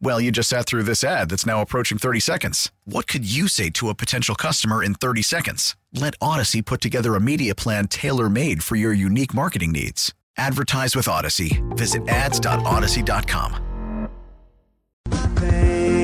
Well, 0.00 0.20
you 0.20 0.30
just 0.30 0.48
sat 0.48 0.66
through 0.66 0.84
this 0.84 1.04
ad 1.04 1.30
that's 1.30 1.46
now 1.46 1.60
approaching 1.60 1.98
30 1.98 2.20
seconds. 2.20 2.70
What 2.84 3.06
could 3.06 3.30
you 3.30 3.48
say 3.48 3.70
to 3.70 3.88
a 3.88 3.94
potential 3.94 4.34
customer 4.34 4.82
in 4.82 4.94
30 4.94 5.22
seconds? 5.22 5.76
Let 5.92 6.14
Odyssey 6.20 6.62
put 6.62 6.80
together 6.80 7.14
a 7.14 7.20
media 7.20 7.54
plan 7.54 7.88
tailor 7.88 8.28
made 8.28 8.62
for 8.62 8.76
your 8.76 8.92
unique 8.92 9.34
marketing 9.34 9.72
needs. 9.72 10.12
Advertise 10.36 10.96
with 10.96 11.08
Odyssey. 11.08 11.62
Visit 11.70 12.08
ads.odyssey.com. 12.08 13.74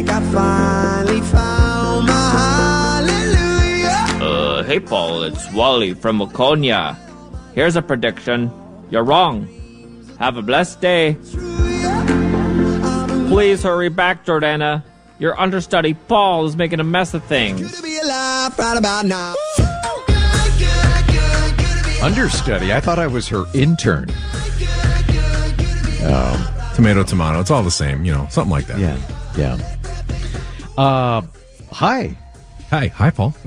think 0.01 0.11
I 0.11 0.21
finally 0.33 1.21
found 1.21 2.07
my 2.07 3.03
hallelujah. 3.03 4.25
Uh, 4.25 4.63
hey 4.63 4.81
Paul, 4.81 5.25
it's 5.25 5.53
Wally 5.53 5.95
from 5.95 6.21
Waconia. 6.21 6.97
Here's 7.55 7.77
a 7.77 7.83
prediction. 7.83 8.51
You're 8.91 9.05
wrong. 9.05 9.49
Have 10.19 10.37
a 10.37 10.43
blessed 10.43 10.81
day. 10.81 11.17
Please 13.31 13.63
hurry 13.63 13.89
back, 13.89 14.25
Jordana. 14.25 14.83
Your 15.21 15.39
understudy 15.39 15.95
Paul 15.95 16.47
is 16.47 16.57
making 16.57 16.81
a 16.81 16.85
mess 16.85 17.15
of 17.15 17.23
things. 17.25 17.77
To 17.77 17.83
be 17.83 17.97
alive 17.99 18.59
right 18.59 18.77
about 18.77 19.07
now. 19.07 19.35
Understudy. 22.03 22.73
I 22.73 22.81
thought 22.81 22.99
I 22.99 23.07
was 23.07 23.29
her 23.29 23.45
intern. 23.55 24.09
Oh. 26.03 26.73
Tomato, 26.75 27.05
tomato. 27.05 27.39
It's 27.41 27.51
all 27.53 27.63
the 27.63 27.71
same, 27.71 28.05
you 28.05 28.13
know, 28.13 28.27
something 28.31 28.51
like 28.51 28.67
that. 28.67 28.79
Yeah, 28.81 28.99
yeah. 29.37 29.59
Uh, 30.77 31.23
hi. 31.71 32.17
Hi, 32.71 32.89
hi, 32.89 33.11
Paul. 33.11 33.35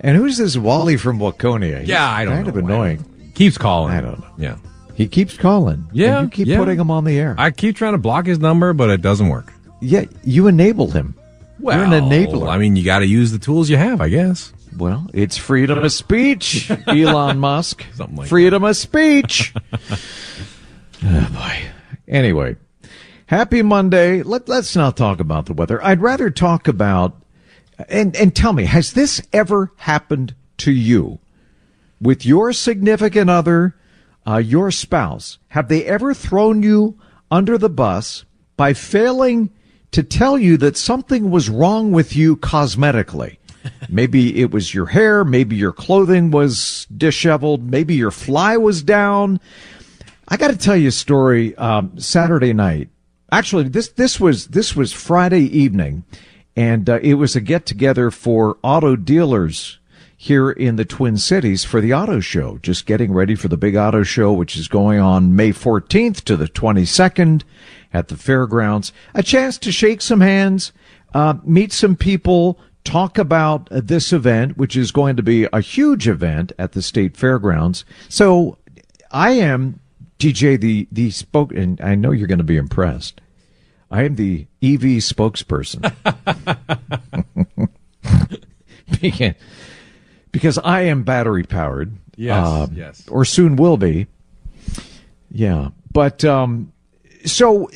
And 0.00 0.18
who's 0.18 0.36
this 0.36 0.54
Wally 0.54 0.98
from 0.98 1.18
Waconia? 1.18 1.80
He's 1.80 1.88
Yeah, 1.88 2.06
I 2.06 2.26
don't 2.26 2.34
know. 2.34 2.42
kind 2.42 2.46
know. 2.54 2.58
of 2.60 2.64
annoying. 2.64 3.32
Keeps 3.34 3.56
calling. 3.56 3.94
I 3.94 4.02
don't 4.02 4.18
know. 4.20 4.26
Yeah. 4.36 4.56
He 4.94 5.08
keeps 5.08 5.36
calling. 5.36 5.88
Yeah, 5.92 6.18
And 6.18 6.26
you 6.26 6.30
keep 6.30 6.46
yeah. 6.48 6.58
putting 6.58 6.78
him 6.78 6.90
on 6.90 7.04
the 7.04 7.18
air. 7.18 7.34
I 7.38 7.50
keep 7.50 7.76
trying 7.76 7.92
to 7.92 7.98
block 7.98 8.26
his 8.26 8.38
number, 8.38 8.72
but 8.72 8.90
it 8.90 9.02
doesn't 9.02 9.28
work. 9.28 9.52
yeah, 9.80 10.04
you 10.22 10.46
enable 10.46 10.90
him. 10.90 11.14
Well, 11.60 11.76
You're 11.78 11.86
an 11.94 12.04
enabler. 12.04 12.48
I 12.48 12.58
mean, 12.58 12.76
you 12.76 12.84
got 12.84 12.98
to 13.00 13.06
use 13.06 13.30
the 13.32 13.38
tools 13.38 13.70
you 13.70 13.76
have, 13.76 14.00
I 14.00 14.08
guess. 14.08 14.52
Well, 14.76 15.06
it's 15.14 15.36
freedom 15.36 15.78
of 15.78 15.92
speech, 15.92 16.70
Elon 16.88 17.38
Musk. 17.38 17.84
Something 17.94 18.16
like 18.16 18.28
freedom 18.28 18.64
of 18.64 18.76
speech. 18.76 19.54
oh 21.04 21.30
boy. 21.32 21.62
Anyway, 22.08 22.56
happy 23.26 23.62
Monday. 23.62 24.22
Let, 24.22 24.48
let's 24.48 24.74
not 24.74 24.96
talk 24.96 25.20
about 25.20 25.46
the 25.46 25.52
weather. 25.54 25.82
I'd 25.84 26.00
rather 26.00 26.28
talk 26.30 26.66
about 26.68 27.16
and 27.88 28.14
and 28.16 28.34
tell 28.34 28.52
me, 28.52 28.64
has 28.64 28.92
this 28.92 29.20
ever 29.32 29.72
happened 29.76 30.34
to 30.58 30.72
you 30.72 31.18
with 32.00 32.26
your 32.26 32.52
significant 32.52 33.30
other, 33.30 33.76
uh, 34.26 34.38
your 34.38 34.70
spouse? 34.70 35.38
Have 35.48 35.68
they 35.68 35.84
ever 35.84 36.14
thrown 36.14 36.62
you 36.62 36.98
under 37.30 37.58
the 37.58 37.68
bus 37.68 38.24
by 38.56 38.72
failing 38.72 39.50
to 39.92 40.02
tell 40.02 40.38
you 40.38 40.56
that 40.58 40.76
something 40.76 41.30
was 41.30 41.48
wrong 41.48 41.92
with 41.92 42.16
you 42.16 42.36
cosmetically? 42.36 43.38
Maybe 43.88 44.40
it 44.40 44.50
was 44.50 44.74
your 44.74 44.86
hair, 44.86 45.24
maybe 45.24 45.56
your 45.56 45.72
clothing 45.72 46.30
was 46.30 46.86
disheveled, 46.94 47.70
maybe 47.70 47.94
your 47.94 48.10
fly 48.10 48.58
was 48.58 48.82
down. 48.82 49.40
I 50.28 50.36
got 50.36 50.48
to 50.48 50.56
tell 50.58 50.76
you 50.76 50.88
a 50.88 50.92
story. 50.92 51.56
Um, 51.56 51.98
Saturday 51.98 52.52
night, 52.52 52.88
actually, 53.32 53.68
this 53.68 53.88
this 53.88 54.20
was 54.20 54.48
this 54.48 54.76
was 54.76 54.92
Friday 54.92 55.44
evening, 55.44 56.04
and 56.56 56.90
uh, 56.90 56.98
it 57.02 57.14
was 57.14 57.36
a 57.36 57.40
get 57.40 57.64
together 57.64 58.10
for 58.10 58.58
auto 58.62 58.96
dealers 58.96 59.78
here 60.24 60.50
in 60.50 60.76
the 60.76 60.86
Twin 60.86 61.18
Cities 61.18 61.64
for 61.64 61.82
the 61.82 61.92
auto 61.92 62.18
show. 62.18 62.56
Just 62.62 62.86
getting 62.86 63.12
ready 63.12 63.34
for 63.34 63.48
the 63.48 63.58
big 63.58 63.76
auto 63.76 64.02
show, 64.02 64.32
which 64.32 64.56
is 64.56 64.68
going 64.68 64.98
on 64.98 65.36
May 65.36 65.50
14th 65.50 66.22
to 66.22 66.34
the 66.34 66.48
22nd 66.48 67.42
at 67.92 68.08
the 68.08 68.16
fairgrounds. 68.16 68.90
A 69.14 69.22
chance 69.22 69.58
to 69.58 69.70
shake 69.70 70.00
some 70.00 70.22
hands, 70.22 70.72
uh, 71.12 71.34
meet 71.44 71.74
some 71.74 71.94
people, 71.94 72.58
talk 72.84 73.18
about 73.18 73.70
uh, 73.70 73.82
this 73.84 74.14
event, 74.14 74.56
which 74.56 74.78
is 74.78 74.92
going 74.92 75.16
to 75.16 75.22
be 75.22 75.46
a 75.52 75.60
huge 75.60 76.08
event 76.08 76.52
at 76.58 76.72
the 76.72 76.80
state 76.80 77.18
fairgrounds. 77.18 77.84
So 78.08 78.56
I 79.10 79.32
am 79.32 79.78
DJ 80.18 80.58
the 80.58 80.88
the 80.90 81.10
spoke, 81.10 81.52
and 81.52 81.78
I 81.82 81.96
know 81.96 82.12
you're 82.12 82.28
going 82.28 82.38
to 82.38 82.44
be 82.44 82.56
impressed. 82.56 83.20
I 83.90 84.04
am 84.04 84.14
the 84.14 84.46
EV 84.62 85.04
spokesperson 85.04 85.92
because, 89.02 89.34
because 90.34 90.58
I 90.58 90.80
am 90.80 91.04
battery 91.04 91.44
powered. 91.44 91.92
Yes, 92.16 92.68
yes. 92.74 93.08
or 93.08 93.24
soon 93.24 93.54
will 93.54 93.76
be. 93.76 94.08
Yeah, 95.30 95.68
but 95.92 96.24
um, 96.24 96.72
so 97.24 97.70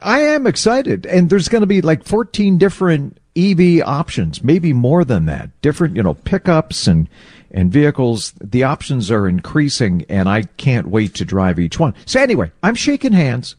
I 0.00 0.22
am 0.22 0.48
excited, 0.48 1.06
and 1.06 1.30
there's 1.30 1.48
going 1.48 1.60
to 1.60 1.66
be 1.68 1.80
like 1.80 2.04
14 2.04 2.58
different 2.58 3.18
EV 3.36 3.82
options, 3.86 4.42
maybe 4.42 4.72
more 4.72 5.04
than 5.04 5.26
that. 5.26 5.50
Different, 5.62 5.94
you 5.94 6.02
know, 6.02 6.14
pickups 6.14 6.88
and 6.88 7.08
and 7.52 7.72
vehicles. 7.72 8.32
The 8.42 8.64
options 8.64 9.08
are 9.12 9.28
increasing, 9.28 10.04
and 10.08 10.28
I 10.28 10.42
can't 10.42 10.88
wait 10.88 11.14
to 11.14 11.24
drive 11.24 11.60
each 11.60 11.78
one. 11.78 11.94
So 12.04 12.20
anyway, 12.20 12.50
I'm 12.64 12.74
shaking 12.74 13.12
hands. 13.12 13.54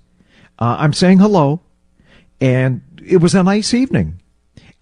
Uh, 0.60 0.76
I'm 0.80 0.92
saying 0.92 1.20
hello, 1.20 1.62
and 2.42 2.82
it 3.06 3.18
was 3.18 3.36
a 3.36 3.44
nice 3.44 3.74
evening. 3.74 4.20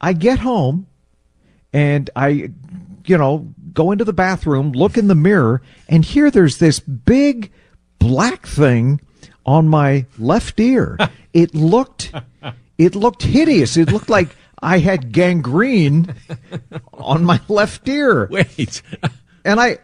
I 0.02 0.14
get 0.14 0.40
home, 0.40 0.88
and 1.72 2.10
I, 2.16 2.50
you 3.06 3.18
know, 3.18 3.54
go 3.74 3.92
into 3.92 4.06
the 4.06 4.14
bathroom, 4.14 4.72
look 4.72 4.98
in 4.98 5.08
the 5.08 5.16
mirror, 5.16 5.62
and 5.88 6.04
here 6.04 6.32
there's 6.32 6.58
this 6.58 6.80
big 6.80 7.52
black 8.00 8.46
thing 8.46 9.02
on 9.46 9.68
my 9.68 10.06
left 10.18 10.60
ear. 10.60 10.98
It 11.34 11.56
looked, 11.56 12.12
it 12.78 12.94
looked 12.94 13.24
hideous. 13.24 13.78
It 13.78 13.90
looked 13.90 14.10
like 14.10 14.36
I 14.62 14.80
had 14.80 15.14
gangrene 15.14 16.14
on 16.94 17.24
my 17.24 17.40
left 17.48 17.88
ear. 17.88 18.28
Wait. 18.30 18.82
And 19.44 19.60
I, 19.60 19.80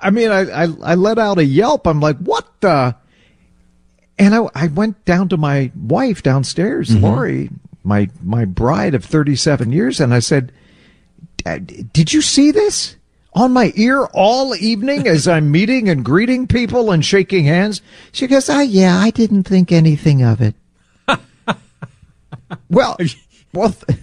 I 0.00 0.10
mean, 0.10 0.30
I, 0.30 0.62
I, 0.62 0.68
I 0.82 0.94
let 0.94 1.18
out 1.18 1.38
a 1.38 1.44
yelp. 1.44 1.86
I'm 1.86 2.00
like, 2.00 2.16
what 2.18 2.48
the? 2.60 2.96
And 4.18 4.34
I, 4.34 4.48
I 4.54 4.66
went 4.68 5.04
down 5.04 5.28
to 5.30 5.36
my 5.36 5.70
wife 5.76 6.22
downstairs, 6.22 6.88
mm-hmm. 6.88 7.04
Lori, 7.04 7.50
my, 7.84 8.08
my 8.22 8.46
bride 8.46 8.94
of 8.94 9.04
37 9.04 9.72
years, 9.72 10.00
and 10.00 10.14
I 10.14 10.20
said, 10.20 10.52
Uh, 11.46 11.58
did 11.92 12.12
you 12.12 12.22
see 12.22 12.50
this 12.50 12.96
on 13.34 13.52
my 13.52 13.72
ear 13.76 14.04
all 14.12 14.54
evening 14.56 15.06
as 15.06 15.28
I'm 15.28 15.50
meeting 15.50 15.88
and 15.88 16.04
greeting 16.04 16.46
people 16.46 16.90
and 16.90 17.04
shaking 17.04 17.44
hands? 17.44 17.80
She 18.12 18.26
goes, 18.26 18.50
oh 18.50 18.60
yeah, 18.60 18.96
I 18.98 19.10
didn't 19.10 19.44
think 19.44 19.72
anything 19.72 20.22
of 20.22 20.40
it. 20.40 20.54
well, 22.68 22.96
well, 23.52 23.70
th- 23.72 23.98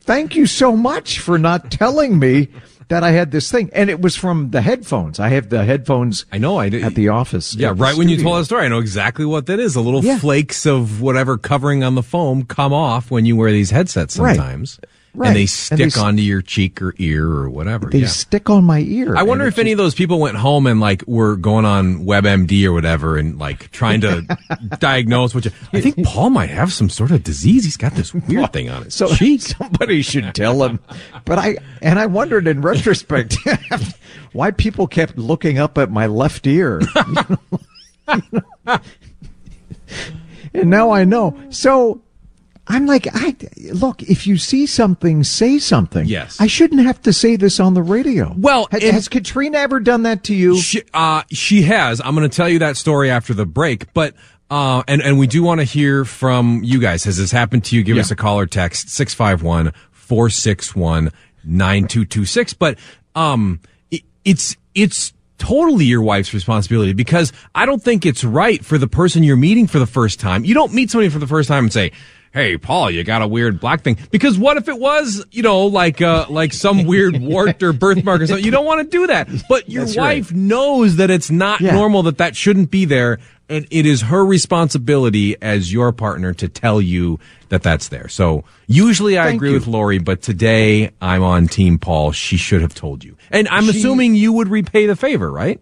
thank 0.00 0.34
you 0.36 0.46
so 0.46 0.76
much 0.76 1.18
for 1.20 1.38
not 1.38 1.70
telling 1.70 2.18
me 2.18 2.48
that 2.88 3.04
I 3.04 3.12
had 3.12 3.30
this 3.30 3.50
thing. 3.52 3.70
And 3.72 3.88
it 3.88 4.00
was 4.00 4.16
from 4.16 4.50
the 4.50 4.62
headphones. 4.62 5.20
I 5.20 5.28
have 5.28 5.48
the 5.48 5.64
headphones 5.64 6.24
I 6.32 6.38
know. 6.38 6.58
I 6.58 6.68
did. 6.68 6.82
at 6.82 6.94
the 6.94 7.08
office. 7.10 7.54
Yeah, 7.54 7.68
the 7.68 7.74
right 7.74 7.96
when 7.96 8.08
you 8.08 8.20
told 8.20 8.40
that 8.40 8.46
story, 8.46 8.64
I 8.64 8.68
know 8.68 8.80
exactly 8.80 9.24
what 9.24 9.46
that 9.46 9.60
is. 9.60 9.74
The 9.74 9.82
little 9.82 10.04
Yeah. 10.04 10.18
flakes 10.18 10.66
of 10.66 11.00
whatever 11.00 11.38
covering 11.38 11.84
on 11.84 11.94
the 11.94 12.02
foam 12.02 12.44
come 12.44 12.72
off 12.72 13.10
when 13.10 13.26
you 13.26 13.36
wear 13.36 13.52
these 13.52 13.70
headsets 13.70 14.14
sometimes. 14.14 14.80
Right. 14.82 14.90
And 15.14 15.34
they 15.34 15.40
And 15.40 15.50
stick 15.50 15.78
they 15.78 15.84
s- 15.86 15.98
onto 15.98 16.22
your 16.22 16.40
cheek 16.42 16.80
or 16.80 16.94
ear 16.98 17.26
or 17.26 17.50
whatever. 17.50 17.90
They 17.90 18.00
yeah. 18.00 18.06
stick 18.06 18.48
on 18.48 18.64
my 18.64 18.78
ear. 18.80 19.16
I 19.16 19.22
wonder 19.24 19.46
if 19.46 19.58
any 19.58 19.72
of 19.72 19.78
those 19.78 19.94
people 19.94 20.20
went 20.20 20.36
home 20.36 20.66
and 20.66 20.78
like 20.80 21.02
were 21.06 21.36
going 21.36 21.64
on 21.64 22.04
WebMD 22.04 22.64
or 22.64 22.72
whatever 22.72 23.16
and 23.18 23.38
like 23.38 23.70
trying 23.72 24.00
to 24.02 24.22
diagnose 24.78 25.34
what 25.34 25.44
you. 25.44 25.50
I 25.72 25.80
think 25.80 26.04
Paul 26.04 26.30
might 26.30 26.50
have 26.50 26.72
some 26.72 26.88
sort 26.88 27.10
of 27.10 27.24
disease. 27.24 27.64
He's 27.64 27.76
got 27.76 27.94
this 27.94 28.14
weird 28.14 28.52
thing 28.52 28.70
on 28.70 28.84
his 28.84 28.94
So 28.94 29.08
cheek. 29.14 29.40
somebody 29.42 30.02
should 30.02 30.34
tell 30.34 30.62
him. 30.62 30.78
But 31.24 31.38
I 31.38 31.56
and 31.82 31.98
I 31.98 32.06
wondered 32.06 32.46
in 32.46 32.60
retrospect 32.60 33.36
why 34.32 34.52
people 34.52 34.86
kept 34.86 35.18
looking 35.18 35.58
up 35.58 35.76
at 35.76 35.90
my 35.90 36.06
left 36.06 36.46
ear. 36.46 36.80
and 40.54 40.70
now 40.70 40.90
I 40.90 41.04
know. 41.04 41.36
So 41.50 42.02
I'm 42.70 42.86
like, 42.86 43.06
I 43.12 43.36
look. 43.72 44.02
If 44.02 44.26
you 44.26 44.38
see 44.38 44.64
something, 44.66 45.24
say 45.24 45.58
something. 45.58 46.06
Yes. 46.06 46.40
I 46.40 46.46
shouldn't 46.46 46.82
have 46.82 47.02
to 47.02 47.12
say 47.12 47.36
this 47.36 47.60
on 47.60 47.74
the 47.74 47.82
radio. 47.82 48.32
Well, 48.36 48.68
has, 48.70 48.82
has 48.84 49.08
Katrina 49.08 49.58
ever 49.58 49.80
done 49.80 50.04
that 50.04 50.24
to 50.24 50.34
you? 50.34 50.56
She, 50.58 50.82
uh, 50.94 51.22
she 51.30 51.62
has. 51.62 52.00
I'm 52.00 52.14
going 52.14 52.28
to 52.28 52.34
tell 52.34 52.48
you 52.48 52.60
that 52.60 52.76
story 52.76 53.10
after 53.10 53.34
the 53.34 53.44
break, 53.46 53.92
but. 53.92 54.14
Uh, 54.52 54.82
and, 54.88 55.00
and 55.00 55.16
we 55.16 55.28
do 55.28 55.44
want 55.44 55.60
to 55.60 55.64
hear 55.64 56.04
from 56.04 56.60
you 56.64 56.80
guys. 56.80 57.04
Has 57.04 57.16
this 57.16 57.30
happened 57.30 57.62
to 57.66 57.76
you? 57.76 57.84
Give 57.84 57.94
Yeah. 57.94 58.00
us 58.02 58.10
a 58.10 58.16
call 58.16 58.40
or 58.40 58.46
text 58.46 58.88
651 58.88 59.72
461 59.92 61.12
9226. 61.44 62.54
But, 62.54 62.76
um, 63.14 63.60
it, 63.92 64.02
it's, 64.24 64.56
it's 64.74 65.12
totally 65.38 65.84
your 65.84 66.02
wife's 66.02 66.34
responsibility 66.34 66.92
because 66.92 67.32
I 67.54 67.64
don't 67.64 67.80
think 67.80 68.04
it's 68.04 68.24
right 68.24 68.64
for 68.64 68.76
the 68.76 68.88
person 68.88 69.22
you're 69.22 69.36
meeting 69.36 69.68
for 69.68 69.78
the 69.78 69.86
first 69.86 70.18
time. 70.18 70.44
You 70.44 70.54
don't 70.54 70.74
meet 70.74 70.90
somebody 70.90 71.10
for 71.10 71.20
the 71.20 71.28
first 71.28 71.48
time 71.48 71.64
and 71.64 71.72
say, 71.72 71.92
Hey, 72.32 72.56
Paul, 72.58 72.92
you 72.92 73.02
got 73.02 73.22
a 73.22 73.26
weird 73.26 73.58
black 73.58 73.82
thing. 73.82 73.96
Because 74.12 74.38
what 74.38 74.56
if 74.56 74.68
it 74.68 74.78
was, 74.78 75.24
you 75.32 75.42
know, 75.42 75.66
like, 75.66 76.00
uh, 76.00 76.26
like 76.30 76.52
some 76.52 76.84
weird 76.84 77.16
wart 77.20 77.60
or 77.60 77.72
birthmark 77.72 78.20
or 78.20 78.26
something? 78.28 78.44
You 78.44 78.52
don't 78.52 78.64
want 78.64 78.88
to 78.88 78.96
do 78.98 79.08
that. 79.08 79.28
But 79.48 79.68
your 79.68 79.84
That's 79.84 79.96
right. 79.96 80.18
wife 80.18 80.32
knows 80.32 80.96
that 80.96 81.10
it's 81.10 81.28
not 81.30 81.60
Yeah. 81.60 81.72
normal, 81.72 82.04
that 82.04 82.18
that 82.18 82.36
shouldn't 82.36 82.70
be 82.70 82.84
there. 82.84 83.18
And 83.48 83.66
it 83.72 83.84
is 83.84 84.02
her 84.02 84.24
responsibility 84.24 85.34
as 85.42 85.72
your 85.72 85.90
partner 85.90 86.32
to 86.34 86.46
tell 86.46 86.80
you 86.80 87.18
that 87.48 87.64
that's 87.64 87.88
there. 87.88 88.06
So 88.06 88.44
usually 88.68 89.18
I 89.18 89.24
Thank 89.24 89.38
agree 89.38 89.48
you. 89.48 89.54
with 89.56 89.66
Lori, 89.66 89.98
but 89.98 90.22
today 90.22 90.92
I'm 91.02 91.24
on 91.24 91.48
team 91.48 91.78
Paul. 91.78 92.12
She 92.12 92.36
should 92.36 92.60
have 92.60 92.76
told 92.76 93.02
you. 93.02 93.16
And 93.32 93.48
I'm 93.48 93.64
She- 93.64 93.70
assuming 93.70 94.14
you 94.14 94.32
would 94.34 94.46
repay 94.48 94.86
the 94.86 94.94
favor, 94.94 95.32
right? 95.32 95.60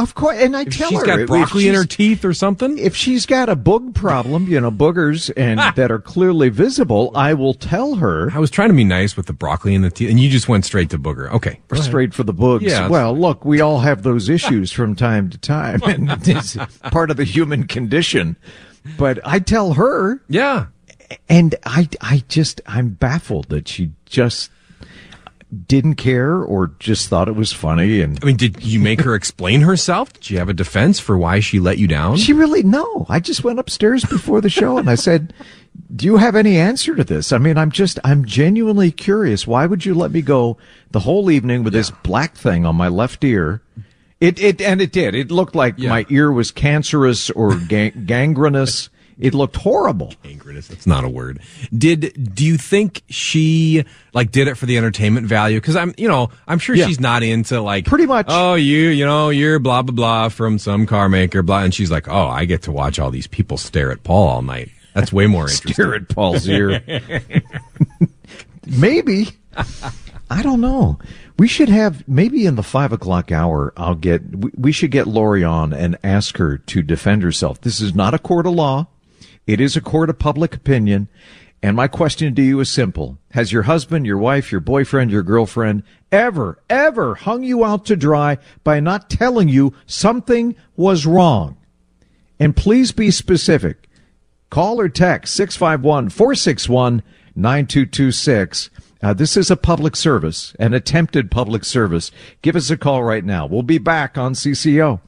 Of 0.00 0.14
course, 0.14 0.38
and 0.38 0.56
I 0.56 0.62
If 0.62 0.76
tell 0.78 0.88
she's 0.88 1.00
her 1.00 1.06
got 1.06 1.20
if 1.20 1.26
broccoli 1.28 1.68
in 1.68 1.74
her 1.74 1.84
teeth 1.84 2.24
or 2.24 2.32
something. 2.32 2.78
if 2.78 2.96
she's 2.96 3.26
got 3.26 3.48
a 3.50 3.54
boog 3.56 3.94
problem, 3.94 4.46
you 4.48 4.58
know, 4.60 4.70
boogers 4.70 5.30
and 5.36 5.58
that 5.76 5.90
are 5.90 5.98
clearly 5.98 6.48
visible, 6.48 7.10
I 7.14 7.34
will 7.34 7.52
tell 7.54 7.96
her 7.96 8.30
I 8.32 8.38
was 8.38 8.50
trying 8.50 8.68
to 8.70 8.74
be 8.74 8.84
nice 8.84 9.16
with 9.16 9.26
the 9.26 9.32
broccoli 9.34 9.74
in 9.74 9.82
the 9.82 9.90
teeth, 9.90 10.08
and 10.10 10.18
you 10.18 10.30
just 10.30 10.48
went 10.48 10.64
straight 10.64 10.88
to 10.90 10.98
booger. 10.98 11.30
Okay. 11.32 11.60
straight 11.74 12.14
for 12.14 12.22
the 12.22 12.32
boogs. 12.34 12.62
Yeah, 12.62 12.88
well, 12.88 13.16
look, 13.16 13.44
we 13.44 13.60
all 13.60 13.80
have 13.80 14.02
those 14.02 14.28
issues 14.30 14.72
from 14.72 14.94
time 14.96 15.28
to 15.30 15.38
time, 15.38 15.80
and 15.84 16.10
it's 16.28 16.56
part 16.90 17.10
of 17.10 17.16
the 17.18 17.24
human 17.24 17.66
condition. 17.66 18.36
But 18.96 19.18
I 19.24 19.38
tell 19.40 19.74
her, 19.74 20.22
Yeah. 20.28 20.66
and 21.28 21.54
I, 21.66 21.88
I 22.00 22.24
just, 22.28 22.62
I'm 22.66 22.90
baffled 22.90 23.50
that 23.50 23.68
she 23.68 23.90
just 24.06 24.50
didn't 25.66 25.96
care 25.96 26.36
or 26.36 26.68
just 26.78 27.08
thought 27.08 27.26
it 27.28 27.34
was 27.34 27.52
funny 27.52 28.00
and 28.00 28.18
I 28.22 28.26
mean, 28.26 28.36
did 28.36 28.62
you 28.62 28.78
make 28.78 29.00
her 29.00 29.14
explain 29.16 29.62
herself? 29.62 30.12
Did 30.12 30.30
you 30.30 30.38
have 30.38 30.48
a 30.48 30.52
defense 30.54 31.00
for 31.00 31.18
why 31.18 31.40
she 31.40 31.58
let 31.58 31.78
you 31.78 31.88
down? 31.88 32.18
She 32.18 32.32
really 32.32 32.62
no. 32.62 33.04
I 33.08 33.18
just 33.18 33.42
went 33.42 33.58
upstairs 33.58 34.04
before 34.04 34.40
the 34.40 34.48
show 34.48 34.78
and 34.78 34.88
I 34.88 34.94
said, 34.94 35.34
"Do 35.94 36.06
you 36.06 36.18
have 36.18 36.36
any 36.36 36.56
answer 36.56 36.94
to 36.94 37.02
this?" 37.02 37.32
I 37.32 37.38
mean, 37.38 37.58
I'm 37.58 37.72
just 37.72 37.98
I'm 38.04 38.24
genuinely 38.24 38.92
curious. 38.92 39.44
Why 39.46 39.66
would 39.66 39.84
you 39.84 39.92
let 39.94 40.12
me 40.12 40.22
go 40.22 40.56
the 40.92 41.00
whole 41.00 41.30
evening 41.32 41.64
with 41.64 41.72
this 41.72 41.90
black 41.90 42.36
thing 42.36 42.64
on 42.64 42.76
my 42.76 42.86
left 42.88 43.24
ear? 43.24 43.60
It 44.20 44.38
it 44.40 44.60
and 44.60 44.80
it 44.80 44.92
did. 44.92 45.16
It 45.16 45.32
looked 45.32 45.56
like 45.56 45.74
Yeah. 45.78 45.88
my 45.90 46.06
ear 46.10 46.30
was 46.30 46.52
cancerous 46.52 47.28
or 47.30 47.56
gang- 47.56 48.04
gangrenous. 48.06 48.88
It 49.20 49.34
looked 49.34 49.56
horrible. 49.56 50.12
Gangrenous. 50.22 50.68
That's 50.68 50.86
not 50.86 51.04
a 51.04 51.08
word. 51.08 51.40
Did 51.76 52.34
do 52.34 52.44
you 52.44 52.56
think 52.56 53.02
she 53.08 53.84
like 54.14 54.32
did 54.32 54.48
it 54.48 54.56
for 54.56 54.66
the 54.66 54.76
entertainment 54.78 55.26
value? 55.26 55.60
Because 55.60 55.76
I'm, 55.76 55.94
you 55.98 56.08
know, 56.08 56.30
I'm 56.48 56.58
sure 56.58 56.74
Yeah. 56.74 56.86
she's 56.86 57.00
not 57.00 57.22
into 57.22 57.60
like 57.60 57.84
Pretty 57.86 58.06
much. 58.06 58.26
Oh, 58.28 58.54
you, 58.54 58.88
you 58.88 59.04
know, 59.04 59.30
you're 59.30 59.58
blah 59.58 59.82
blah 59.82 59.94
blah 59.94 60.28
from 60.30 60.58
some 60.58 60.86
car 60.86 61.08
maker, 61.08 61.42
blah, 61.42 61.62
and 61.62 61.74
she's 61.74 61.90
like, 61.90 62.08
oh, 62.08 62.26
I 62.28 62.44
get 62.46 62.62
to 62.62 62.72
watch 62.72 62.98
all 62.98 63.10
these 63.10 63.26
people 63.26 63.56
stare 63.56 63.90
at 63.92 64.02
Paul 64.02 64.28
all 64.28 64.42
night. 64.42 64.70
That's 64.94 65.12
way 65.12 65.26
more 65.26 65.42
interesting. 65.44 65.72
Stare 65.74 65.94
at 65.94 66.08
Paul's 66.08 66.48
ear. 66.48 66.82
maybe. 68.66 69.28
I 70.30 70.42
don't 70.42 70.60
know. 70.60 70.98
We 71.38 71.48
should 71.48 71.68
have 71.68 72.06
maybe 72.06 72.46
in 72.46 72.54
the 72.56 72.62
five 72.62 72.92
o'clock 72.92 73.32
hour. 73.32 73.72
I'll 73.76 73.94
get. 73.94 74.22
We, 74.36 74.50
we 74.56 74.72
should 74.72 74.90
get 74.90 75.06
Lori 75.06 75.42
on 75.42 75.72
and 75.72 75.96
ask 76.04 76.36
her 76.38 76.58
to 76.58 76.82
defend 76.82 77.22
herself. 77.22 77.60
This 77.62 77.80
is 77.80 77.94
not 77.94 78.14
a 78.14 78.18
court 78.18 78.46
of 78.46 78.52
law. 78.54 78.86
It 79.46 79.60
is 79.60 79.76
a 79.76 79.80
court 79.80 80.10
of 80.10 80.18
public 80.18 80.54
opinion. 80.54 81.08
And 81.62 81.76
my 81.76 81.88
question 81.88 82.34
to 82.34 82.42
you 82.42 82.60
is 82.60 82.70
simple: 82.70 83.18
Has 83.32 83.52
your 83.52 83.64
husband, 83.64 84.06
your 84.06 84.16
wife, 84.18 84.50
your 84.50 84.60
boyfriend, 84.62 85.10
your 85.10 85.22
girlfriend 85.22 85.82
ever, 86.10 86.62
ever 86.70 87.14
hung 87.16 87.42
you 87.42 87.64
out 87.64 87.84
to 87.86 87.96
dry 87.96 88.38
by 88.64 88.80
not 88.80 89.10
telling 89.10 89.48
you 89.48 89.74
something 89.86 90.56
was 90.76 91.04
wrong? 91.04 91.56
And 92.38 92.56
please 92.56 92.92
be 92.92 93.10
specific. 93.10 93.88
Call 94.48 94.80
or 94.80 94.88
text 94.88 95.34
651 95.34 96.08
461 96.08 97.02
9226. 97.36 98.70
Uh, 99.02 99.14
This 99.14 99.36
is 99.36 99.50
a 99.50 99.56
public 99.56 99.96
service, 99.96 100.54
an 100.58 100.74
attempted 100.74 101.30
public 101.30 101.64
service. 101.64 102.10
Give 102.42 102.56
us 102.56 102.70
a 102.70 102.76
call 102.76 103.02
right 103.02 103.24
now. 103.24 103.46
We'll 103.46 103.62
be 103.62 103.78
back 103.78 104.16
on 104.18 104.32
CCO. 104.34 105.00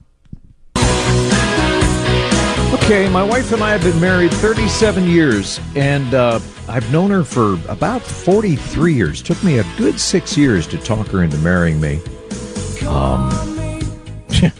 Okay, 2.84 3.08
my 3.08 3.22
wife 3.22 3.52
and 3.52 3.62
I 3.62 3.70
have 3.70 3.82
been 3.82 4.00
married 4.00 4.32
37 4.32 5.04
years, 5.04 5.60
and 5.76 6.12
uh, 6.14 6.40
I've 6.68 6.92
known 6.92 7.10
her 7.10 7.22
for 7.22 7.54
about 7.70 8.02
43 8.02 8.92
years. 8.92 9.22
Took 9.22 9.42
me 9.44 9.60
a 9.60 9.64
good 9.78 10.00
six 10.00 10.36
years 10.36 10.66
to 10.66 10.78
talk 10.78 11.06
her 11.06 11.22
into 11.22 11.38
marrying 11.38 11.80
me. 11.80 12.00
Um, 12.84 13.30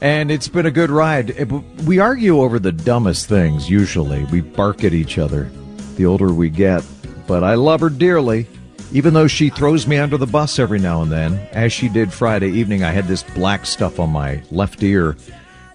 and 0.00 0.32
it's 0.32 0.48
been 0.48 0.66
a 0.66 0.72
good 0.72 0.90
ride. 0.90 1.50
We 1.86 2.00
argue 2.00 2.40
over 2.40 2.58
the 2.58 2.72
dumbest 2.72 3.28
things 3.28 3.70
usually. 3.70 4.24
We 4.24 4.40
bark 4.40 4.82
at 4.82 4.92
each 4.92 5.16
other 5.16 5.50
the 5.96 6.06
older 6.06 6.34
we 6.34 6.50
get, 6.50 6.84
but 7.28 7.44
I 7.44 7.54
love 7.54 7.80
her 7.80 7.90
dearly. 7.90 8.48
Even 8.92 9.14
though 9.14 9.28
she 9.28 9.50
throws 9.50 9.86
me 9.86 9.98
under 9.98 10.16
the 10.16 10.26
bus 10.26 10.58
every 10.58 10.80
now 10.80 11.02
and 11.02 11.12
then, 11.12 11.34
as 11.52 11.72
she 11.72 11.88
did 11.88 12.12
Friday 12.12 12.50
evening, 12.50 12.82
I 12.82 12.90
had 12.90 13.06
this 13.06 13.22
black 13.22 13.66
stuff 13.66 14.00
on 14.00 14.10
my 14.10 14.42
left 14.50 14.82
ear 14.82 15.16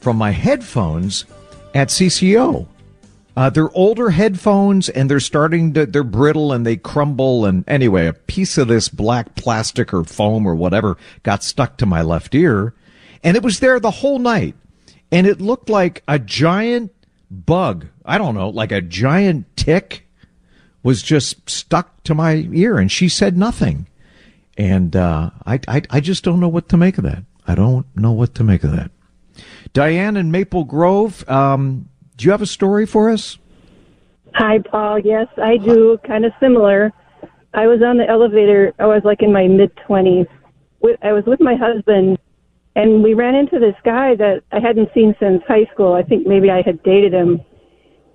from 0.02 0.18
my 0.18 0.32
headphones 0.32 1.26
at 1.76 1.90
CCO. 1.90 2.68
Uh, 3.38 3.50
they're 3.50 3.76
older 3.78 4.12
headphones 4.12 4.88
and 4.88 5.12
they're 5.12 5.20
starting 5.20 5.74
to, 5.74 5.86
they're 5.86 6.06
brittle 6.06 6.54
and 6.54 6.66
they 6.66 6.78
crumble. 6.78 7.46
And 7.46 7.66
anyway, 7.68 8.08
a 8.08 8.14
piece 8.14 8.58
of 8.58 8.70
this 8.70 8.88
black 8.88 9.36
plastic 9.36 9.94
or 9.94 10.06
foam 10.06 10.48
or 10.48 10.56
whatever 10.56 10.98
got 11.24 11.44
stuck 11.44 11.76
to 11.78 11.86
my 11.86 12.02
left 12.02 12.34
ear 12.34 12.74
and 13.24 13.36
it 13.36 13.44
was 13.44 13.60
there 13.60 13.80
the 13.80 13.92
whole 13.92 14.20
night. 14.20 14.56
And 15.12 15.28
it 15.28 15.42
looked 15.42 15.70
like 15.70 16.02
a 16.08 16.18
giant 16.18 16.94
bug. 17.30 17.88
I 18.06 18.18
don't 18.18 18.36
know, 18.36 18.50
like 18.50 18.72
a 18.72 18.82
giant 18.82 19.46
tick 19.58 20.08
was 20.82 21.02
just 21.02 21.50
stuck 21.50 22.04
to 22.04 22.16
my 22.16 22.48
ear 22.54 22.78
and 22.78 22.92
she 22.92 23.10
said 23.10 23.38
nothing. 23.38 23.88
And, 24.58 24.96
uh, 24.96 25.32
I, 25.46 25.60
I, 25.68 25.82
I 25.90 26.00
just 26.00 26.24
don't 26.24 26.40
know 26.40 26.48
what 26.48 26.70
to 26.70 26.78
make 26.78 26.98
of 26.98 27.04
that. 27.04 27.24
I 27.46 27.56
don't 27.56 27.86
know 27.98 28.14
what 28.14 28.34
to 28.36 28.44
make 28.46 28.64
of 28.64 28.72
that. 28.72 28.92
Diane 29.76 30.16
in 30.16 30.32
Maple 30.32 30.64
Grove, 30.64 31.30
um, 31.30 31.90
do 32.16 32.24
you 32.24 32.32
have 32.32 32.42
a 32.42 32.46
story 32.46 32.86
for 32.86 33.10
us? 33.10 33.38
Hi, 34.34 34.60
Paul. 34.60 35.00
Yes, 35.00 35.28
I 35.36 35.58
do. 35.58 35.98
Kind 36.08 36.24
of 36.24 36.32
similar. 36.40 36.94
I 37.54 37.68
was 37.68 37.82
on 37.82 37.98
the 37.98 38.08
elevator. 38.08 38.74
I 38.80 38.86
was 38.86 39.02
like 39.04 39.22
in 39.22 39.34
my 39.34 39.50
mid 39.50 39.76
20s. 39.86 40.28
I 41.04 41.12
was 41.12 41.26
with 41.28 41.42
my 41.42 41.56
husband, 41.56 42.18
and 42.78 43.04
we 43.04 43.16
ran 43.16 43.36
into 43.36 43.60
this 43.60 43.76
guy 43.84 44.16
that 44.16 44.44
I 44.54 44.62
hadn't 44.62 44.92
seen 44.94 45.14
since 45.20 45.44
high 45.46 45.66
school. 45.74 45.94
I 45.94 46.04
think 46.04 46.26
maybe 46.26 46.50
I 46.50 46.62
had 46.66 46.82
dated 46.84 47.14
him. 47.14 47.42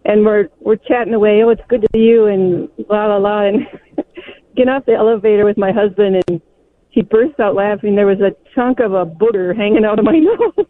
And 0.06 0.24
we're 0.24 0.48
we're 0.60 0.76
chatting 0.76 1.12
away. 1.12 1.42
Oh, 1.44 1.50
it's 1.50 1.60
good 1.68 1.82
to 1.82 1.88
see 1.92 2.04
you, 2.08 2.24
and 2.24 2.70
blah 2.88 3.06
blah 3.06 3.18
blah. 3.18 3.42
And 3.42 3.66
get 4.56 4.68
off 4.70 4.86
the 4.86 4.94
elevator 4.94 5.44
with 5.44 5.58
my 5.58 5.72
husband, 5.72 6.24
and 6.26 6.40
he 6.88 7.02
burst 7.02 7.38
out 7.38 7.54
laughing. 7.54 7.96
There 7.96 8.06
was 8.06 8.20
a 8.20 8.34
chunk 8.54 8.80
of 8.80 8.94
a 8.94 9.04
booger 9.04 9.54
hanging 9.54 9.84
out 9.84 9.98
of 9.98 10.06
my 10.06 10.18
nose. 10.18 10.66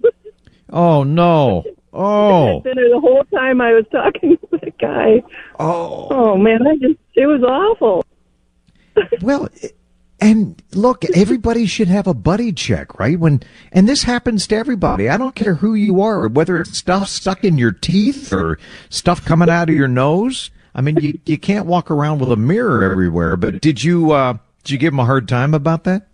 Oh 0.70 1.02
no. 1.02 1.64
Oh. 1.92 2.60
dinner 2.64 2.88
the 2.88 3.00
whole 3.00 3.24
time 3.34 3.60
I 3.60 3.72
was 3.72 3.84
talking 3.90 4.36
to 4.50 4.58
the 4.58 4.72
guy. 4.80 5.22
Oh. 5.58 6.08
Oh 6.10 6.36
man, 6.36 6.66
I 6.66 6.76
just 6.76 6.98
it 7.14 7.26
was 7.26 7.42
awful. 7.42 8.04
Well, 9.22 9.48
and 10.20 10.60
look, 10.74 11.04
everybody 11.14 11.64
should 11.64 11.88
have 11.88 12.06
a 12.06 12.12
buddy 12.12 12.52
check, 12.52 12.98
right? 12.98 13.18
When 13.18 13.40
and 13.72 13.88
this 13.88 14.02
happens 14.02 14.46
to 14.48 14.56
everybody. 14.56 15.08
I 15.08 15.16
don't 15.16 15.34
care 15.34 15.54
who 15.54 15.74
you 15.74 16.02
are, 16.02 16.28
whether 16.28 16.60
it's 16.60 16.76
stuff 16.76 17.08
stuck 17.08 17.44
in 17.44 17.56
your 17.56 17.72
teeth 17.72 18.32
or 18.32 18.58
stuff 18.90 19.24
coming 19.24 19.48
out 19.48 19.70
of 19.70 19.74
your 19.74 19.88
nose. 19.88 20.50
I 20.74 20.82
mean, 20.82 20.96
you, 21.00 21.18
you 21.24 21.38
can't 21.38 21.66
walk 21.66 21.90
around 21.90 22.18
with 22.18 22.30
a 22.30 22.36
mirror 22.36 22.84
everywhere. 22.84 23.36
But 23.36 23.60
did 23.62 23.82
you 23.82 24.12
uh, 24.12 24.34
did 24.64 24.72
you 24.72 24.78
give 24.78 24.92
him 24.92 25.00
a 25.00 25.06
hard 25.06 25.28
time 25.28 25.54
about 25.54 25.84
that? 25.84 26.08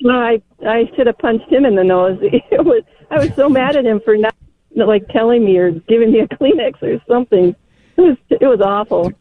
No, 0.00 0.14
I 0.14 0.40
I 0.66 0.90
should 0.96 1.06
have 1.06 1.18
punched 1.18 1.50
him 1.52 1.64
in 1.64 1.74
the 1.74 1.84
nose. 1.84 2.18
It 2.22 2.64
was 2.64 2.84
I 3.14 3.18
was 3.18 3.34
so 3.36 3.48
mad 3.48 3.76
at 3.76 3.86
him 3.86 4.00
for 4.04 4.16
not 4.16 4.34
like 4.74 5.06
telling 5.08 5.44
me 5.44 5.56
or 5.56 5.70
giving 5.70 6.12
me 6.12 6.20
a 6.20 6.28
Kleenex 6.36 6.82
or 6.82 7.00
something. 7.06 7.54
It 7.96 8.00
was 8.00 8.16
it 8.28 8.46
was 8.46 8.60
awful. 8.60 9.12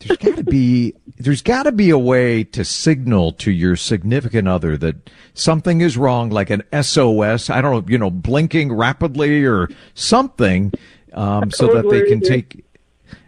There's 0.00 0.18
got 0.18 0.36
to 0.36 0.44
be 0.44 0.94
there's 1.18 1.42
got 1.42 1.64
to 1.64 1.72
be 1.72 1.90
a 1.90 1.98
way 1.98 2.44
to 2.44 2.64
signal 2.64 3.32
to 3.32 3.50
your 3.50 3.76
significant 3.76 4.48
other 4.48 4.76
that 4.78 5.10
something 5.34 5.80
is 5.80 5.98
wrong, 5.98 6.30
like 6.30 6.48
an 6.50 6.62
SOS. 6.82 7.50
I 7.50 7.60
don't 7.60 7.72
know, 7.72 7.84
you 7.90 7.98
know, 7.98 8.10
blinking 8.10 8.72
rapidly 8.72 9.44
or 9.44 9.68
something, 9.94 10.72
um, 11.12 11.50
so 11.50 11.66
that 11.74 11.90
they 11.90 12.08
can 12.08 12.20
take 12.20 12.64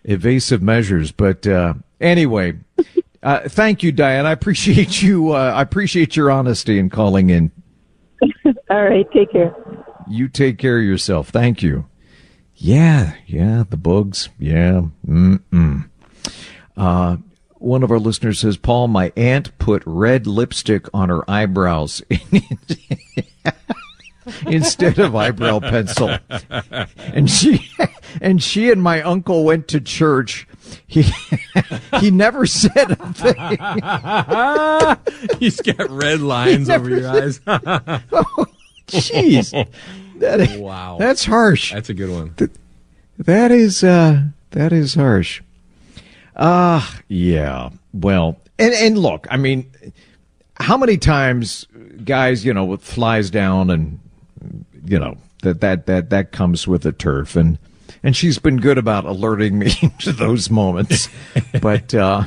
evasive 0.05 0.63
measures. 0.63 1.13
But 1.13 1.47
uh, 1.47 1.75
anyway, 2.01 2.55
uh, 3.23 3.49
thank 3.49 3.83
you, 3.83 3.93
Diane. 3.93 4.25
I 4.25 4.33
appreciate 4.33 5.03
you. 5.03 5.35
Uh, 5.35 5.53
I 5.55 5.63
appreciate 5.63 6.17
your 6.17 6.31
honesty 6.31 6.79
in 6.79 6.89
calling 6.89 7.29
in. 7.29 7.51
All 8.71 8.85
right, 8.85 9.07
take 9.13 9.33
care. 9.33 9.55
You 10.11 10.29
take 10.29 10.59
care 10.59 10.79
of 10.79 10.85
yourself. 10.85 11.29
Thank 11.29 11.63
you. 11.63 11.87
Yeah, 12.57 13.15
yeah, 13.27 13.65
the 13.69 13.77
bugs. 13.77 14.29
Yeah. 14.39 14.83
Mm-mm. 15.07 15.89
Uh, 16.77 17.17
one 17.55 17.83
of 17.83 17.91
our 17.91 17.99
listeners 17.99 18.41
says, 18.41 18.57
Paul, 18.57 18.89
my 18.89 19.13
aunt 19.17 19.57
put 19.59 19.83
red 19.87 20.27
lipstick 20.27 20.87
on 20.93 21.09
her 21.11 21.29
eyebrows 21.31 22.03
instead 24.47 24.99
of 24.99 25.15
eyebrow 25.15 25.61
pencil. 25.61 26.17
And 26.99 27.31
she, 27.31 27.71
and 28.21 28.43
she 28.43 28.71
and 28.71 28.83
my 28.83 29.03
uncle 29.03 29.45
went 29.45 29.69
to 29.69 29.81
church. 29.81 30.47
He, 30.87 31.07
he 32.01 32.11
never 32.11 32.47
said 32.47 32.91
a 32.91 32.97
thing. 33.13 33.37
He's 35.39 35.61
got 35.61 35.89
red 35.91 36.21
lines 36.21 36.69
over 36.69 36.91
your 36.91 37.09
eyes. 37.09 37.41
Jeez. 38.91 39.69
That, 40.21 40.59
Wow. 40.61 40.99
That's 40.99 41.25
harsh. 41.25 41.73
That's 41.73 41.89
a 41.89 41.95
good 41.95 42.11
one. 42.11 42.35
That 43.17 43.51
is 43.51 43.83
uh 43.83 44.25
that 44.51 44.71
is 44.71 44.95
harsh. 44.95 45.41
Ah, 46.37 47.01
yeah. 47.09 47.71
Well, 47.95 48.39
and 48.59 48.75
and 48.75 48.99
look, 48.99 49.27
I 49.31 49.39
mean, 49.39 49.71
how 50.57 50.77
many 50.77 50.99
times 50.99 51.67
guys, 52.05 52.45
you 52.45 52.53
know, 52.53 52.67
with 52.67 52.83
flies 52.83 53.31
down 53.31 53.71
and 53.71 53.99
you 54.85 54.99
know, 54.99 55.17
that 55.43 55.63
that 55.63 55.87
that 55.87 56.11
that 56.11 56.33
comes 56.33 56.69
with 56.69 56.83
the 56.83 56.93
turf 56.93 57.35
and 57.35 57.59
and 58.03 58.15
she's 58.15 58.39
been 58.39 58.59
good 58.59 58.77
about 58.77 59.07
alerting 59.07 59.59
me 59.59 59.71
to 60.01 60.13
those 60.13 60.51
moments. 60.51 61.09
but 61.63 61.95
uh 61.95 62.25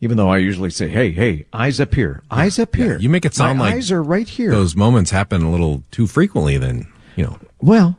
even 0.00 0.16
though 0.16 0.28
I 0.28 0.38
usually 0.38 0.70
say, 0.70 0.88
"Hey, 0.88 1.10
hey, 1.12 1.46
eyes 1.52 1.80
up 1.80 1.94
here, 1.94 2.22
eyes 2.30 2.58
up 2.58 2.76
here," 2.76 2.98
You 2.98 3.08
make 3.08 3.24
it 3.24 3.34
sound 3.34 3.58
My 3.58 3.66
like 3.66 3.74
eyes 3.74 3.90
are 3.92 4.02
right 4.02 4.28
here. 4.28 4.50
Those 4.50 4.76
moments 4.76 5.10
happen 5.10 5.42
a 5.42 5.50
little 5.50 5.82
too 5.90 6.06
frequently. 6.06 6.56
Then 6.58 6.86
you 7.16 7.24
know. 7.24 7.38
Well, 7.60 7.98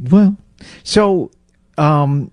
well. 0.00 0.36
So, 0.82 1.30
um, 1.76 2.30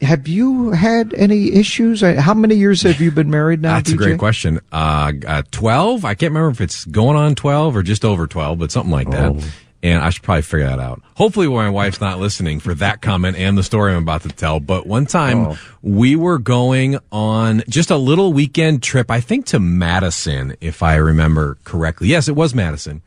have 0.00 0.28
you 0.28 0.70
had 0.70 1.14
any 1.14 1.52
issues? 1.52 2.02
Uh, 2.02 2.20
How 2.20 2.34
many 2.34 2.54
years 2.54 2.82
have 2.82 3.00
you 3.00 3.10
been 3.10 3.30
married 3.30 3.62
now? 3.62 3.74
That's 3.74 3.90
a 3.92 3.96
great 3.96 4.18
question. 4.18 4.60
Uh, 4.70 5.12
uh, 5.26 5.42
12? 5.50 6.04
I 6.04 6.14
can't 6.14 6.30
remember 6.30 6.50
if 6.50 6.60
it's 6.60 6.84
going 6.84 7.16
on 7.16 7.34
12 7.34 7.76
or 7.76 7.82
just 7.82 8.04
over 8.04 8.26
12, 8.26 8.58
but 8.58 8.70
something 8.70 8.92
like 8.92 9.10
that. 9.10 9.32
Oh. 9.32 9.40
And 9.84 10.02
I 10.02 10.08
should 10.08 10.22
probably 10.22 10.40
figure 10.42 10.66
that 10.66 10.78
out. 10.78 11.02
Hopefully 11.14 11.46
my 11.46 11.68
wife's 11.68 12.00
not 12.00 12.18
listening 12.18 12.58
for 12.58 12.72
that 12.76 13.02
comment 13.02 13.36
and 13.36 13.56
the 13.58 13.62
story 13.62 13.92
I'm 13.92 14.02
about 14.02 14.22
to 14.22 14.30
tell. 14.30 14.58
But 14.58 14.86
one 14.86 15.04
time 15.04 15.38
Oh. 15.48 15.58
we 15.82 16.16
were 16.16 16.38
going 16.38 16.98
on 17.12 17.62
just 17.68 17.90
a 17.90 17.96
little 17.98 18.32
weekend 18.32 18.82
trip, 18.82 19.10
I 19.10 19.20
think 19.20 19.44
to 19.46 19.58
Madison, 19.60 20.56
if 20.62 20.82
I 20.82 20.94
remember 20.94 21.58
correctly. 21.64 22.08
Yes, 22.08 22.28
it 22.28 22.34
was 22.34 22.54
Madison. 22.54 23.02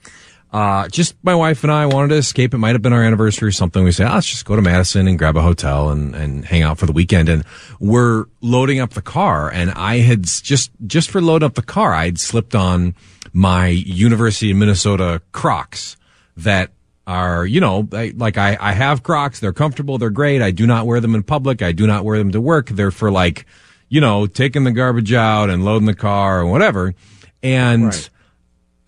Uh, 0.54 0.88
just 0.90 1.16
my 1.24 1.34
wife 1.34 1.64
and 1.64 1.74
I 1.74 1.88
wanted 1.88 2.10
to 2.10 2.16
escape. 2.16 2.54
It 2.54 2.60
might 2.60 2.74
have 2.76 2.82
been 2.84 2.94
our 2.94 3.04
anniversary 3.04 3.50
or 3.50 3.52
something. 3.52 3.84
We 3.84 3.92
said, 3.92 4.08
oh, 4.10 4.14
let's 4.14 4.28
just 4.28 4.46
go 4.46 4.56
to 4.56 4.62
Madison 4.62 5.08
and 5.08 5.18
grab 5.18 5.36
a 5.36 5.42
hotel 5.42 5.90
and, 5.90 6.16
and 6.16 6.46
hang 6.46 6.62
out 6.62 6.78
for 6.78 6.86
the 6.86 6.94
weekend. 6.94 7.28
And 7.28 7.44
we're 7.80 8.26
loading 8.42 8.80
up 8.80 8.92
the 8.92 9.02
car. 9.02 9.52
And 9.52 9.72
I 9.72 9.98
had 9.98 10.24
just, 10.26 10.72
just 10.86 11.10
for 11.10 11.22
loading 11.22 11.48
up 11.48 11.56
the 11.56 11.64
car, 11.64 11.94
I'd 11.96 12.20
slipped 12.20 12.54
on 12.54 12.94
my 13.34 13.68
University 13.68 14.52
of 14.52 14.58
Minnesota 14.58 15.22
Crocs 15.32 15.98
that 16.38 16.72
are, 17.06 17.46
you 17.46 17.62
know, 17.62 17.88
I, 17.92 18.14
like 18.16 18.38
I, 18.38 18.58
I 18.60 18.74
have 18.74 19.04
Crocs. 19.04 19.40
They're 19.40 19.54
comfortable. 19.54 19.98
They're 19.98 20.10
great. 20.10 20.42
I 20.42 20.52
do 20.52 20.66
not 20.68 20.86
wear 20.86 21.00
them 21.00 21.16
in 21.16 21.24
public. 21.24 21.62
I 21.62 21.72
do 21.72 21.88
not 21.88 22.04
wear 22.04 22.18
them 22.18 22.32
to 22.32 22.42
work. 22.42 22.70
They're 22.70 22.92
for 22.92 23.12
like, 23.12 23.46
you 23.90 24.02
know, 24.02 24.28
taking 24.28 24.64
the 24.64 24.72
garbage 24.72 25.14
out 25.14 25.50
and 25.50 25.64
loading 25.64 25.86
the 25.86 25.96
car 25.96 26.42
or 26.42 26.46
whatever. 26.46 26.96
And, 27.44 27.86
Right. 27.86 28.10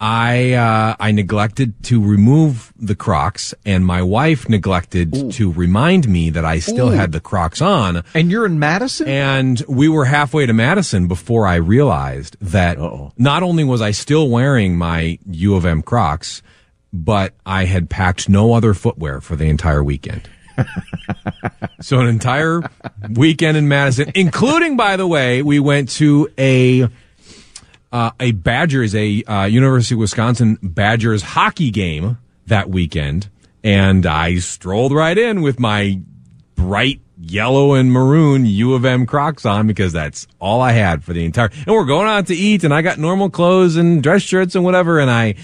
I 0.02 0.54
uh, 0.54 0.96
I 0.98 1.12
neglected 1.12 1.84
to 1.86 2.02
remove 2.02 2.72
the 2.78 2.96
Crocs, 2.96 3.54
and 3.66 3.86
my 3.86 4.02
wife 4.02 4.48
neglected 4.48 5.32
to 5.34 5.52
remind 5.52 6.08
me 6.08 6.30
that 6.30 6.46
I 6.46 6.60
still 6.60 6.88
Ooh. 6.88 6.96
had 6.96 7.12
the 7.12 7.20
Crocs 7.20 7.62
on. 7.62 8.04
And 8.14 8.32
you're 8.32 8.46
in 8.46 8.60
Madison. 8.60 9.10
And 9.10 9.62
we 9.68 9.90
were 9.90 10.06
halfway 10.06 10.46
to 10.46 10.54
Madison 10.54 11.10
before 11.10 11.46
I 11.46 11.56
realized 11.56 12.38
that 12.40 12.78
Uh-oh. 12.78 13.12
not 13.18 13.44
only 13.44 13.66
was 13.66 13.82
I 13.82 13.92
still 13.92 14.30
wearing 14.30 14.78
my 14.78 15.20
U 15.30 15.56
of 15.56 15.66
M 15.66 15.82
Crocs, 15.82 16.42
but 16.92 17.34
I 17.46 17.66
had 17.66 17.90
packed 17.90 18.30
no 18.30 18.54
other 18.54 18.74
footwear 18.74 19.22
for 19.22 19.36
the 19.36 19.46
entire 19.46 19.84
weekend. 19.84 20.30
so 21.82 22.00
an 22.00 22.08
entire 22.08 22.62
weekend 23.12 23.58
in 23.58 23.68
Madison, 23.68 24.12
including, 24.16 24.78
by 24.78 24.98
the 24.98 25.08
way, 25.08 25.42
we 25.42 25.60
went 25.60 25.90
to 25.90 26.30
a 26.38 26.88
uh, 27.92 28.12
a 28.20 28.32
Badgers, 28.34 28.94
a 28.94 29.24
uh, 29.24 29.46
University 29.46 29.96
of 29.96 30.00
Wisconsin 30.00 30.60
Badgers 30.62 31.22
hockey 31.24 31.72
game 31.72 32.18
that 32.48 32.70
weekend, 32.70 33.30
and 33.64 34.06
I 34.06 34.38
strolled 34.38 34.94
right 34.94 35.18
in 35.18 35.42
with 35.42 35.60
my 35.60 36.00
bright 36.56 37.02
yellow 37.22 37.74
and 37.74 37.92
maroon 37.92 38.46
U 38.46 38.74
of 38.74 38.86
M 38.86 39.06
Crocs 39.06 39.46
on 39.46 39.68
because 39.68 39.92
that's 39.92 40.28
all 40.40 40.62
I 40.62 40.72
had 40.72 41.04
for 41.04 41.14
the 41.14 41.26
entire. 41.26 41.50
And 41.66 41.76
we're 41.76 41.86
going 41.86 42.08
out 42.08 42.28
to 42.28 42.36
eat, 42.36 42.64
and 42.64 42.74
I 42.74 42.82
got 42.82 42.98
normal 42.98 43.30
clothes 43.30 43.76
and 43.76 44.04
dress 44.04 44.22
shirts 44.22 44.56
and 44.56 44.64
whatever, 44.64 45.00
and 45.00 45.10
I 45.10 45.36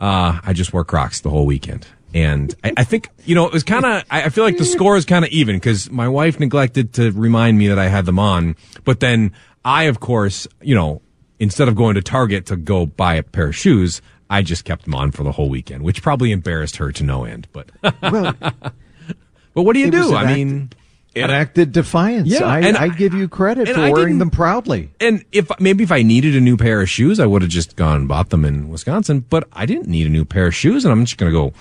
uh, 0.00 0.40
I 0.42 0.52
just 0.52 0.72
wore 0.72 0.84
Crocs 0.84 1.20
the 1.20 1.30
whole 1.30 1.46
weekend. 1.46 1.86
And 2.14 2.54
I, 2.64 2.72
I 2.78 2.84
think, 2.84 3.08
you 3.24 3.34
know, 3.34 3.46
it 3.46 3.52
was 3.52 3.62
kind 3.62 3.84
of, 3.84 4.02
I 4.10 4.24
I 4.24 4.28
feel 4.30 4.44
like 4.44 4.56
the 4.56 4.64
score 4.64 4.96
is 4.96 5.04
kind 5.04 5.24
of 5.24 5.30
even 5.30 5.56
because 5.56 5.90
my 5.90 6.08
wife 6.08 6.40
neglected 6.40 6.94
to 6.94 7.12
remind 7.12 7.58
me 7.58 7.68
that 7.68 7.78
I 7.78 7.88
had 7.88 8.06
them 8.06 8.18
on. 8.18 8.56
But 8.84 9.00
then 9.00 9.32
I, 9.64 9.84
of 9.84 10.00
course, 10.00 10.48
you 10.62 10.74
know, 10.74 11.02
instead 11.38 11.68
of 11.68 11.76
going 11.76 11.96
to 11.96 12.02
Target 12.02 12.46
to 12.46 12.56
go 12.56 12.86
buy 12.86 13.14
a 13.14 13.22
pair 13.22 13.48
of 13.48 13.56
shoes, 13.56 14.00
I 14.30 14.42
just 14.42 14.64
kept 14.64 14.84
them 14.84 14.94
on 14.94 15.10
for 15.10 15.22
the 15.22 15.32
whole 15.32 15.48
weekend, 15.50 15.82
which 15.82 16.02
probably 16.02 16.32
embarrassed 16.32 16.76
her 16.76 16.92
to 16.92 17.04
no 17.04 17.24
end. 17.24 17.46
But, 17.52 17.70
well, 18.02 18.34
but 18.40 19.62
what 19.62 19.74
do 19.74 19.80
you 19.80 19.90
do? 19.90 20.14
I 20.14 20.24
act- 20.64 20.74
mean, 21.14 21.24
enacted 21.24 21.72
defiance. 21.72 22.28
Yeah, 22.28 22.44
I, 22.44 22.60
and 22.60 22.76
I 22.76 22.84
I- 22.84 22.88
give 22.88 23.14
you 23.14 23.28
credit 23.28 23.68
for 23.68 23.90
wearing 23.90 24.18
them 24.18 24.30
proudly. 24.30 24.90
and 25.00 25.24
if 25.32 25.50
maybe 25.60 25.84
if 25.84 25.92
I 25.92 26.02
needed 26.02 26.36
a 26.36 26.40
new 26.40 26.56
pair 26.56 26.80
of 26.80 26.88
shoes, 26.88 27.18
I 27.20 27.26
would 27.26 27.42
have 27.42 27.50
just 27.50 27.76
gone 27.76 27.96
and 27.96 28.08
bought 28.08 28.30
them 28.30 28.44
in 28.44 28.68
Wisconsin. 28.68 29.24
But 29.28 29.48
I 29.52 29.66
didn't 29.66 29.88
need 29.88 30.06
a 30.06 30.10
new 30.10 30.24
pair 30.24 30.46
of 30.48 30.54
shoes, 30.54 30.84
and 30.84 30.92
I'm 30.92 31.04
just 31.04 31.18
going 31.18 31.32
to 31.32 31.38
go 31.38 31.52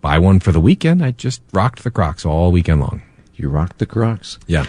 buy 0.00 0.18
one 0.18 0.40
for 0.40 0.52
the 0.52 0.60
weekend. 0.60 1.04
I 1.04 1.10
just 1.12 1.40
rocked 1.52 1.84
the 1.84 1.90
Crocs 1.90 2.24
all 2.24 2.52
weekend 2.52 2.80
long. 2.80 3.02
You 3.34 3.48
rocked 3.48 3.78
the 3.78 3.86
Crocs. 3.86 4.38
Yeah. 4.46 4.66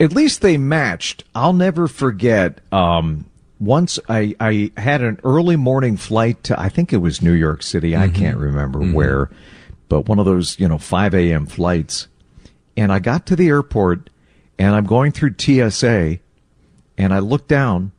At 0.00 0.12
least 0.12 0.42
they 0.42 0.56
matched. 0.58 1.24
I'll 1.34 1.52
never 1.52 1.88
forget. 1.88 2.60
Um, 2.70 3.24
once 3.58 3.98
I, 4.08 4.36
I 4.38 4.70
had 4.76 5.02
an 5.02 5.18
early 5.24 5.56
morning 5.56 5.96
flight 5.96 6.44
to, 6.44 6.60
I 6.60 6.68
think 6.68 6.92
it 6.92 6.98
was 6.98 7.20
New 7.22 7.32
York 7.32 7.62
City. 7.64 7.96
I 7.96 8.08
can't 8.08 8.36
remember 8.38 8.78
where, 8.80 9.30
but 9.88 10.02
one 10.06 10.18
of 10.20 10.26
those, 10.26 10.60
you 10.60 10.68
know, 10.68 10.78
5 10.78 11.14
a.m. 11.14 11.46
flights. 11.46 12.06
And 12.78 12.92
I 12.92 13.00
got 13.00 13.26
to 13.26 13.34
the 13.36 13.48
airport 13.48 14.08
and 14.56 14.72
I'm 14.74 14.84
going 14.84 15.10
through 15.10 15.34
TSA 15.36 16.18
and 16.96 17.12
I 17.12 17.18
look 17.18 17.48
down 17.48 17.90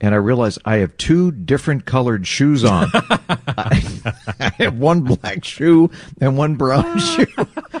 and 0.00 0.14
I 0.14 0.18
realize 0.18 0.58
I 0.64 0.76
have 0.76 0.96
two 0.96 1.30
different 1.30 1.84
colored 1.84 2.26
shoes 2.26 2.64
on. 2.64 2.88
I, 2.94 3.82
I 4.40 4.48
have 4.58 4.78
one 4.78 5.02
black 5.02 5.44
shoe 5.44 5.90
and 6.22 6.38
one 6.38 6.54
brown 6.56 6.98
shoe. 7.00 7.26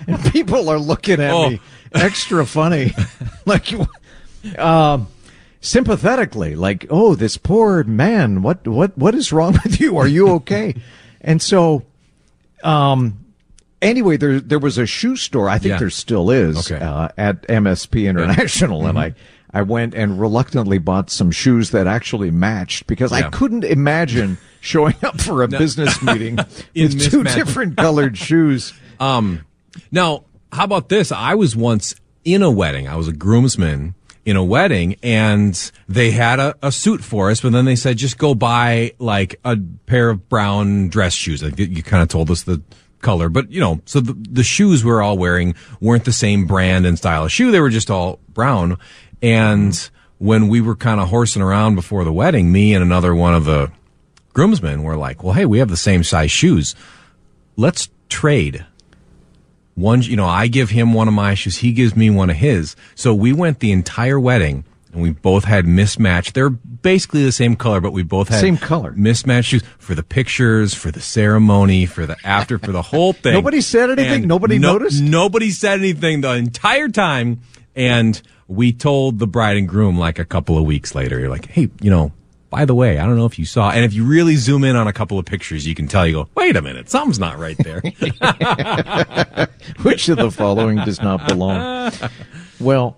And 0.06 0.22
people 0.32 0.68
are 0.68 0.78
looking 0.78 1.20
at 1.20 1.30
Oh. 1.32 1.48
me 1.50 1.60
extra 1.94 2.44
funny. 2.44 2.92
like, 3.46 3.72
um, 4.58 5.08
sympathetically, 5.62 6.56
like, 6.56 6.86
oh, 6.90 7.14
this 7.14 7.38
poor 7.38 7.84
man, 7.84 8.42
what, 8.42 8.68
what, 8.68 8.96
what 8.98 9.14
is 9.14 9.32
wrong 9.32 9.58
with 9.64 9.80
you? 9.80 9.96
Are 9.96 10.06
you 10.06 10.28
okay? 10.34 10.74
and 11.22 11.40
so, 11.40 11.84
um, 12.62 13.23
anyway, 13.84 14.16
there, 14.16 14.40
there 14.40 14.58
was 14.58 14.78
a 14.78 14.86
shoe 14.86 15.16
store. 15.16 15.48
I 15.48 15.58
think 15.58 15.70
Yeah. 15.72 15.78
there 15.78 15.90
still 15.90 16.30
is, 16.30 16.56
Okay. 16.70 16.82
Mm-hmm. 16.82 16.96
uh, 16.96 17.08
at 17.16 17.42
MSP 17.48 18.08
International. 18.08 18.86
And 18.86 18.98
I, 18.98 19.14
I 19.52 19.62
went 19.62 19.94
and 19.94 20.20
reluctantly 20.20 20.78
bought 20.78 21.10
some 21.10 21.30
shoes 21.30 21.70
that 21.70 21.86
actually 21.86 22.30
matched 22.30 22.86
because 22.86 23.12
I 23.12 23.28
couldn't 23.30 23.64
imagine 23.64 24.38
showing 24.60 24.96
up 25.04 25.20
for 25.20 25.42
a 25.42 25.48
business 25.48 26.02
meeting 26.02 26.38
In 26.74 26.88
with 26.88 27.10
two 27.10 27.22
different 27.22 27.76
colored 27.76 28.18
shoes. 28.18 28.72
Um, 28.98 29.44
now, 29.92 30.24
how 30.52 30.64
about 30.64 30.88
this? 30.88 31.12
I 31.12 31.34
was 31.34 31.54
once 31.54 31.94
in 32.24 32.42
a 32.42 32.50
wedding. 32.50 32.88
I 32.88 32.96
was 32.96 33.06
a 33.08 33.12
groomsman 33.12 33.94
in 34.24 34.36
a 34.36 34.42
wedding 34.44 34.96
and 35.02 35.70
they 35.86 36.10
had 36.10 36.40
a, 36.40 36.54
a 36.62 36.72
suit 36.72 37.04
for 37.04 37.30
us, 37.30 37.42
but 37.42 37.52
then 37.52 37.66
they 37.66 37.76
said, 37.76 37.98
just 37.98 38.16
go 38.16 38.34
buy 38.34 38.92
like 38.98 39.38
a 39.44 39.56
pair 39.86 40.08
of 40.08 40.28
brown 40.30 40.88
dress 40.88 41.12
shoes. 41.12 41.42
Like 41.42 41.58
you 41.58 41.82
kind 41.82 42.02
of 42.02 42.08
told 42.08 42.30
us 42.30 42.44
the 42.44 42.62
color, 43.04 43.28
but 43.28 43.52
you 43.52 43.60
know, 43.60 43.80
so 43.84 44.00
the, 44.00 44.14
the 44.14 44.42
shoes 44.42 44.84
we're 44.84 45.02
all 45.02 45.16
wearing 45.16 45.54
weren't 45.80 46.04
the 46.04 46.12
same 46.12 46.46
brand 46.46 46.86
and 46.86 46.98
style 46.98 47.24
of 47.24 47.30
shoe. 47.30 47.52
They 47.52 47.60
were 47.60 47.70
just 47.70 47.90
all 47.90 48.18
brown. 48.28 48.78
And 49.22 49.90
when 50.18 50.48
we 50.48 50.60
were 50.60 50.74
kind 50.74 51.00
of 51.00 51.08
horsing 51.08 51.42
around 51.42 51.76
before 51.76 52.02
the 52.04 52.12
wedding, 52.12 52.50
me 52.50 52.74
and 52.74 52.82
another 52.82 53.14
one 53.14 53.34
of 53.34 53.44
the 53.44 53.70
groomsmen 54.32 54.82
were 54.82 54.96
like, 54.96 55.22
well, 55.22 55.34
hey, 55.34 55.46
we 55.46 55.60
have 55.60 55.68
the 55.68 55.76
same 55.76 56.02
size 56.02 56.32
shoes. 56.32 56.74
Let's 57.56 57.88
trade 58.08 58.66
one, 59.74 60.02
you 60.02 60.16
know, 60.16 60.26
I 60.26 60.46
give 60.46 60.70
him 60.70 60.94
one 60.94 61.08
of 61.08 61.14
my 61.14 61.34
shoes. 61.34 61.58
He 61.58 61.72
gives 61.72 61.96
me 61.96 62.10
one 62.10 62.30
of 62.30 62.36
his. 62.36 62.76
So 62.94 63.12
we 63.14 63.32
went 63.32 63.58
the 63.58 63.72
entire 63.72 64.20
wedding 64.20 64.64
and 64.94 65.02
we 65.02 65.10
both 65.10 65.44
had 65.44 65.66
mismatched. 65.66 66.34
They're 66.34 66.48
basically 66.48 67.24
the 67.24 67.32
same 67.32 67.56
color, 67.56 67.80
but 67.80 67.92
we 67.92 68.02
both 68.02 68.28
had 68.28 68.40
Same 68.40 68.56
color. 68.56 68.92
mismatched 68.92 69.48
shoes 69.50 69.62
for 69.78 69.94
the 69.94 70.02
pictures, 70.04 70.72
for 70.72 70.90
the 70.90 71.00
ceremony, 71.00 71.84
for 71.84 72.06
the 72.06 72.16
after, 72.24 72.58
for 72.58 72.72
the 72.72 72.82
whole 72.82 73.12
thing. 73.12 73.34
Nobody 73.34 73.60
said 73.60 73.90
anything? 73.90 74.22
And 74.22 74.28
Nobody 74.28 74.58
no- 74.58 74.72
noticed? 74.74 75.02
Nobody 75.02 75.50
said 75.50 75.80
anything 75.80 76.22
the 76.22 76.32
entire 76.32 76.88
time. 76.88 77.40
And 77.76 78.22
we 78.46 78.72
told 78.72 79.18
the 79.18 79.26
bride 79.26 79.56
and 79.56 79.68
groom 79.68 79.98
like 79.98 80.20
a 80.20 80.24
couple 80.24 80.56
of 80.56 80.64
weeks 80.64 80.94
later, 80.94 81.18
you're 81.18 81.28
like, 81.28 81.46
hey, 81.46 81.68
you 81.80 81.90
know, 81.90 82.12
by 82.50 82.64
the 82.64 82.74
way, 82.74 83.00
I 83.00 83.06
don't 83.06 83.16
know 83.16 83.26
if 83.26 83.36
you 83.36 83.46
saw, 83.46 83.70
and 83.72 83.84
if 83.84 83.94
you 83.94 84.04
really 84.04 84.36
zoom 84.36 84.62
in 84.62 84.76
on 84.76 84.86
a 84.86 84.92
couple 84.92 85.18
of 85.18 85.26
pictures, 85.26 85.66
you 85.66 85.74
can 85.74 85.88
tell, 85.88 86.06
you 86.06 86.12
go, 86.12 86.28
wait 86.36 86.54
a 86.54 86.62
minute, 86.62 86.88
something's 86.88 87.18
not 87.18 87.36
right 87.36 87.56
there. 87.58 87.80
Which 89.82 90.08
of 90.08 90.18
the 90.18 90.30
following 90.30 90.76
does 90.84 91.02
not 91.02 91.26
belong? 91.26 91.90
Well, 92.60 92.96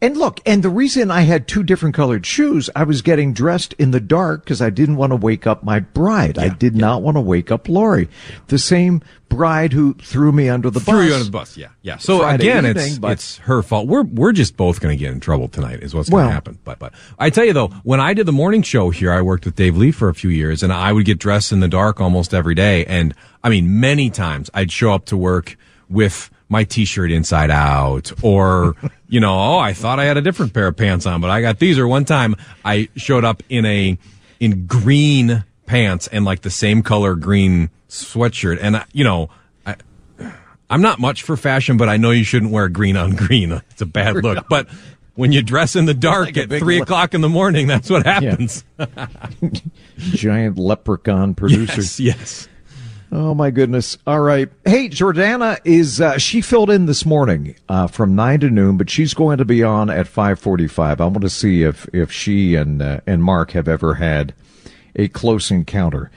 and 0.00 0.16
look, 0.16 0.40
and 0.44 0.62
the 0.62 0.68
reason 0.68 1.10
I 1.10 1.22
had 1.22 1.48
two 1.48 1.62
different 1.62 1.94
colored 1.94 2.26
shoes, 2.26 2.68
I 2.76 2.84
was 2.84 3.00
getting 3.02 3.32
dressed 3.32 3.72
in 3.74 3.90
the 3.90 4.00
dark 4.00 4.44
because 4.44 4.60
I 4.60 4.70
didn't 4.70 4.96
want 4.96 5.12
to 5.12 5.16
wake 5.16 5.46
up 5.46 5.64
my 5.64 5.80
bride. 5.80 6.38
I 6.38 6.48
did 6.50 6.76
not 6.76 7.02
want 7.02 7.16
to 7.16 7.20
wake 7.22 7.50
up 7.50 7.68
Lori, 7.68 8.08
the 8.48 8.58
same 8.58 9.00
bride 9.28 9.72
who 9.72 9.94
threw 9.94 10.30
me 10.30 10.48
under 10.48 10.70
the 10.70 10.78
Threw 10.78 10.94
bus. 10.98 11.06
you 11.06 11.12
under 11.14 11.24
the 11.24 11.30
bus, 11.30 11.56
yeah, 11.56 11.68
yeah. 11.82 11.96
So 11.96 12.18
Friday 12.18 12.44
again, 12.48 12.66
evening, 12.66 12.84
it's 12.86 12.98
but- 12.98 13.12
it's 13.12 13.38
her 13.38 13.62
fault. 13.62 13.88
We're 13.88 14.02
we're 14.04 14.32
just 14.32 14.56
both 14.56 14.80
going 14.80 14.96
to 14.96 15.02
get 15.02 15.12
in 15.12 15.20
trouble 15.20 15.48
tonight, 15.48 15.82
is 15.82 15.94
what's 15.94 16.08
going 16.10 16.22
Well- 16.22 16.28
to 16.28 16.34
happen. 16.34 16.58
But 16.64 16.78
but 16.78 16.92
I 17.18 17.30
tell 17.30 17.44
you 17.44 17.52
though, 17.52 17.68
when 17.82 18.00
I 18.00 18.14
did 18.14 18.26
the 18.26 18.32
morning 18.32 18.62
show 18.62 18.90
here, 18.90 19.10
I 19.12 19.22
worked 19.22 19.44
with 19.46 19.56
Dave 19.56 19.76
Lee 19.76 19.90
for 19.90 20.08
a 20.08 20.14
few 20.14 20.30
years, 20.30 20.62
and 20.62 20.72
I 20.72 20.92
would 20.92 21.06
get 21.06 21.18
dressed 21.18 21.50
in 21.52 21.60
the 21.60 21.68
dark 21.68 22.00
almost 22.00 22.34
every 22.34 22.54
day. 22.54 22.84
And 22.84 23.14
I 23.42 23.48
mean, 23.48 23.80
many 23.80 24.10
times 24.10 24.50
I'd 24.54 24.70
show 24.70 24.92
up 24.92 25.06
to 25.06 25.16
work 25.16 25.56
with 25.88 26.30
my 26.48 26.64
t-shirt 26.64 27.10
inside 27.10 27.50
out 27.50 28.12
or 28.22 28.74
you 29.08 29.18
know 29.20 29.32
oh 29.38 29.58
i 29.58 29.72
thought 29.72 29.98
i 29.98 30.04
had 30.04 30.16
a 30.16 30.22
different 30.22 30.52
pair 30.52 30.66
of 30.68 30.76
pants 30.76 31.06
on 31.06 31.20
but 31.20 31.30
i 31.30 31.40
got 31.40 31.58
these 31.58 31.78
or 31.78 31.88
one 31.88 32.04
time 32.04 32.34
i 32.64 32.88
showed 32.96 33.24
up 33.24 33.42
in 33.48 33.64
a 33.64 33.96
in 34.40 34.66
green 34.66 35.42
pants 35.66 36.06
and 36.08 36.24
like 36.24 36.42
the 36.42 36.50
same 36.50 36.82
color 36.82 37.14
green 37.14 37.70
sweatshirt 37.88 38.58
and 38.60 38.76
I- 38.76 38.84
you 38.92 39.04
know 39.04 39.30
I, 39.66 39.76
I'm 40.70 40.80
not 40.82 40.98
much 40.98 41.22
for 41.22 41.36
fashion, 41.36 41.76
but 41.76 41.88
I 41.90 41.98
know 41.98 42.10
you 42.10 42.24
shouldn't 42.24 42.50
wear 42.50 42.68
green 42.68 42.96
on 42.96 43.14
green. 43.14 43.52
It's 43.70 43.82
a 43.82 43.86
bad 43.86 44.16
look. 44.16 44.46
But 44.50 44.66
when 45.14 45.30
you 45.30 45.42
dress 45.42 45.76
in 45.76 45.84
the 45.84 45.94
dark 45.94 46.26
Like 46.26 46.36
at 46.38 46.48
three 46.48 46.78
le- 46.78 46.82
o'clock 46.82 47.12
in 47.14 47.20
the 47.20 47.28
morning, 47.28 47.66
that's 47.68 47.88
what 47.90 48.04
happens. 48.06 48.64
Giant 49.98 50.58
leprechaun 50.58 51.34
producer. 51.34 51.80
Yes, 51.80 52.00
yes. 52.00 52.48
Oh 53.16 53.32
my 53.32 53.52
goodness! 53.52 53.96
All 54.08 54.18
right. 54.18 54.50
Hey, 54.64 54.88
Jordana 54.88 55.60
is 55.64 56.00
uh, 56.00 56.18
she 56.18 56.40
filled 56.40 56.68
in 56.68 56.86
this 56.86 57.06
morning 57.06 57.54
uh, 57.68 57.86
from 57.86 58.16
nine 58.16 58.40
to 58.40 58.50
noon, 58.50 58.76
but 58.76 58.90
she's 58.90 59.14
going 59.14 59.38
to 59.38 59.44
be 59.44 59.62
on 59.62 59.88
at 59.88 60.08
five 60.08 60.40
forty-five. 60.40 61.00
I 61.00 61.04
want 61.04 61.20
to 61.20 61.30
see 61.30 61.62
if 61.62 61.86
if 61.94 62.10
she 62.10 62.56
and 62.56 62.82
uh, 62.82 63.02
and 63.06 63.22
Mark 63.22 63.52
have 63.52 63.68
ever 63.68 63.94
had 63.94 64.34
a 64.96 65.06
close 65.06 65.52
encounter. 65.52 66.10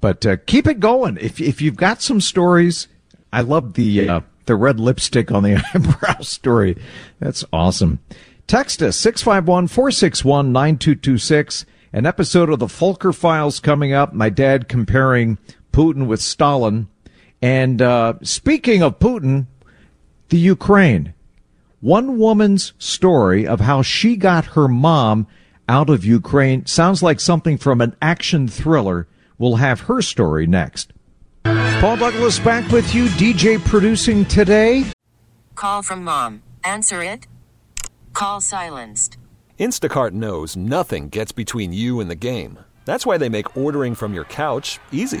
But 0.00 0.24
uh, 0.24 0.36
keep 0.46 0.68
it 0.68 0.78
going. 0.78 1.18
If 1.20 1.40
if 1.40 1.60
you've 1.60 1.74
got 1.74 2.00
some 2.00 2.20
stories, 2.20 2.86
I 3.32 3.40
love 3.40 3.74
the 3.74 4.08
uh, 4.08 4.20
the 4.44 4.54
red 4.54 4.78
lipstick 4.78 5.32
on 5.32 5.42
the 5.42 5.56
eyebrow 5.74 6.20
story. 6.20 6.76
That's 7.18 7.44
awesome. 7.52 7.98
Text 8.46 8.82
us 8.82 8.96
651-461-9226. 9.04 11.64
An 11.92 12.06
episode 12.06 12.50
of 12.50 12.60
the 12.60 12.68
Folker 12.68 13.12
Files 13.12 13.58
coming 13.58 13.92
up. 13.92 14.12
My 14.12 14.28
dad 14.28 14.68
comparing 14.68 15.38
Putin 15.76 16.06
with 16.06 16.22
Stalin. 16.22 16.88
And 17.42 17.82
uh, 17.82 18.14
speaking 18.22 18.82
of 18.82 18.98
Putin, 18.98 19.46
the 20.30 20.38
Ukraine. 20.38 21.12
One 21.80 22.16
woman's 22.16 22.72
story 22.78 23.46
of 23.46 23.60
how 23.60 23.82
she 23.82 24.16
got 24.16 24.46
her 24.56 24.68
mom 24.68 25.26
out 25.68 25.90
of 25.90 26.02
Ukraine 26.02 26.64
sounds 26.64 27.02
like 27.02 27.20
something 27.20 27.58
from 27.58 27.82
an 27.82 27.94
action 28.00 28.48
thriller. 28.48 29.06
We'll 29.36 29.56
have 29.56 29.80
her 29.80 30.00
story 30.00 30.46
next. 30.46 30.94
Paul 31.44 31.98
Douglas 31.98 32.38
back 32.38 32.72
with 32.72 32.94
you, 32.94 33.08
DJ 33.08 33.62
producing 33.62 34.24
today. 34.24 34.86
Call 35.56 35.82
from 35.82 36.02
mom. 36.02 36.42
Answer 36.64 37.02
it. 37.02 37.26
Call 38.14 38.40
silenced. 38.40 39.18
Instacart 39.60 40.12
knows 40.12 40.56
nothing 40.56 41.10
gets 41.10 41.32
between 41.32 41.74
you 41.74 42.00
and 42.00 42.10
the 42.10 42.14
game. 42.14 42.60
That's 42.86 43.04
why 43.04 43.18
they 43.18 43.28
make 43.28 43.54
ordering 43.54 43.94
from 43.94 44.14
your 44.14 44.24
couch 44.24 44.80
easy. 44.90 45.20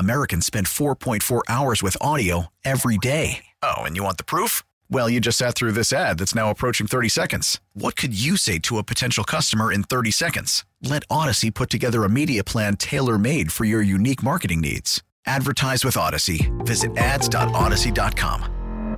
Americans 0.00 0.46
spend 0.46 0.66
4.4 0.66 1.42
hours 1.46 1.82
with 1.82 1.94
audio 2.00 2.46
every 2.64 2.96
day. 2.96 3.44
Oh, 3.62 3.82
and 3.82 3.96
you 3.96 4.02
want 4.02 4.16
the 4.16 4.24
proof? 4.24 4.62
Well, 4.88 5.10
you 5.10 5.20
just 5.20 5.36
sat 5.36 5.54
through 5.54 5.72
this 5.72 5.92
ad 5.92 6.18
that's 6.18 6.34
now 6.34 6.48
approaching 6.48 6.86
30 6.86 7.10
seconds. 7.10 7.60
What 7.74 7.96
could 7.96 8.18
you 8.18 8.38
say 8.38 8.58
to 8.60 8.78
a 8.78 8.82
potential 8.82 9.24
customer 9.24 9.70
in 9.70 9.82
30 9.82 10.10
seconds? 10.10 10.64
Let 10.80 11.02
Odyssey 11.10 11.50
put 11.50 11.68
together 11.68 12.02
a 12.02 12.08
media 12.08 12.42
plan 12.42 12.76
tailor 12.76 13.18
made 13.18 13.52
for 13.52 13.66
your 13.66 13.82
unique 13.82 14.22
marketing 14.22 14.62
needs. 14.62 15.02
Advertise 15.26 15.84
with 15.84 15.98
Odyssey. 15.98 16.50
Visit 16.60 16.96
ads.odyssey.com. 16.96 18.96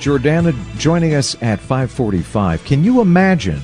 Jordana 0.00 0.76
joining 0.76 1.14
us 1.14 1.36
at 1.40 1.60
545. 1.60 2.64
Can 2.64 2.82
you 2.82 3.00
imagine 3.00 3.60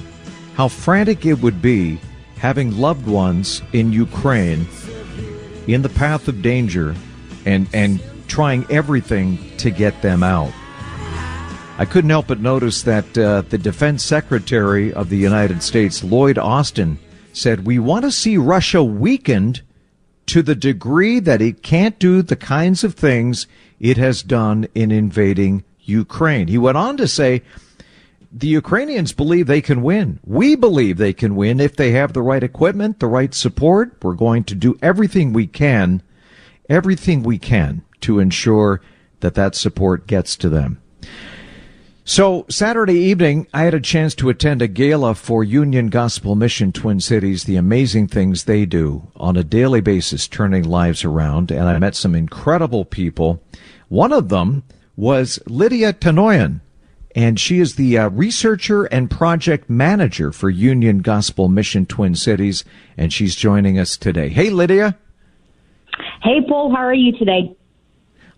how 0.55 0.69
frantic 0.69 1.27
it 1.27 1.43
would 1.43 1.61
be 1.61 1.99
having 2.37 2.79
loved 2.79 3.09
ones 3.09 3.62
in 3.73 3.93
Ukraine 3.93 4.64
in 5.66 5.83
the 5.83 5.88
path 5.88 6.29
of 6.29 6.42
danger 6.42 6.94
and, 7.44 7.68
and 7.73 8.01
trying 8.29 8.66
everything 8.70 9.38
to 9.59 9.70
get 9.70 10.03
them 10.03 10.23
out? 10.23 10.53
I 11.79 11.87
couldn't 11.87 12.11
help 12.11 12.27
but 12.27 12.40
notice 12.40 12.83
that 12.83 13.16
uh, 13.16 13.42
the 13.42 13.57
defense 13.57 14.05
secretary 14.05 14.92
of 14.92 15.09
the 15.09 15.16
United 15.16 15.62
States, 15.62 16.05
Lloyd 16.05 16.37
Austin, 16.37 16.99
said, 17.33 17.66
We 17.66 17.79
want 17.79 18.05
to 18.05 18.12
see 18.12 18.37
Russia 18.37 18.85
weakened 18.85 19.62
to 20.27 20.42
the 20.42 20.55
degree 20.55 21.20
that 21.20 21.40
it 21.40 21.62
can't 21.62 21.99
do 21.99 22.23
the 22.23 22.37
kinds 22.37 22.85
of 22.85 22.94
things 22.94 23.46
it 23.81 23.96
has 23.96 24.23
done 24.23 24.68
in 24.75 24.92
invading 24.92 25.64
Ukraine. 25.81 26.49
He 26.49 26.59
went 26.59 26.77
on 26.77 26.96
to 26.99 27.09
say, 27.09 27.42
the 28.33 28.47
Ukrainians 28.47 29.12
believe 29.12 29.47
they 29.47 29.61
can 29.61 29.83
win. 29.83 30.21
We 30.25 30.55
believe 30.55 30.97
they 30.97 31.12
can 31.12 31.35
win 31.35 31.59
if 31.59 31.77
they 31.77 31.93
have 31.93 32.12
the 32.12 32.23
right 32.23 32.43
equipment, 32.43 33.01
the 33.01 33.09
right 33.09 33.35
support. 33.35 33.97
We're 34.03 34.14
going 34.14 34.45
to 34.45 34.55
do 34.55 34.79
everything 34.81 35.33
we 35.33 35.47
can, 35.47 36.03
everything 36.69 37.23
we 37.23 37.38
can 37.38 37.83
to 38.03 38.21
ensure 38.21 38.81
that 39.21 39.35
that 39.35 39.55
support 39.55 40.07
gets 40.07 40.37
to 40.37 40.49
them. 40.49 40.81
So 42.05 42.47
Saturday 42.49 42.99
evening, 42.99 43.47
I 43.53 43.64
had 43.64 43.75
a 43.75 43.81
chance 43.81 44.14
to 44.16 44.31
attend 44.31 44.62
a 44.62 44.69
gala 44.69 45.14
for 45.14 45.45
Union 45.45 45.88
Gospel 45.88 46.35
Mission 46.35 46.73
Twin 46.73 46.99
Cities, 46.99 47.45
the 47.45 47.57
amazing 47.57 48.09
things 48.09 48.45
they 48.45 48.64
do 48.64 49.09
on 49.16 49.37
a 49.37 49.45
daily 49.45 49.81
basis, 49.81 50.27
turning 50.27 50.64
lives 50.64 51.05
around. 51.05 51.51
And 51.51 51.69
I 51.69 51.79
met 51.79 51.95
some 51.95 52.14
incredible 52.14 52.85
people. 52.85 53.43
One 53.88 54.12
of 54.12 54.29
them 54.29 54.64
was 54.97 55.38
Lydia 55.47 55.93
Tanoyan, 55.93 56.61
and 57.14 57.38
she 57.40 57.59
is 57.59 57.75
the 57.75 57.99
uh, 57.99 58.09
researcher 58.11 58.85
and 58.85 59.11
project 59.11 59.68
manager 59.68 60.33
for 60.33 60.49
Union 60.49 61.01
Gospel 61.01 61.49
Mission 61.49 61.87
Twin 61.87 62.14
Cities, 62.14 62.64
and 62.96 63.12
she's 63.12 63.35
joining 63.35 63.79
us 63.79 63.96
today. 63.96 64.29
Hey, 64.29 64.51
Lydia. 64.51 64.96
Hey, 66.23 66.40
Paul, 66.49 66.70
how 66.75 66.83
are 66.83 66.94
you 66.94 67.16
today? 67.18 67.55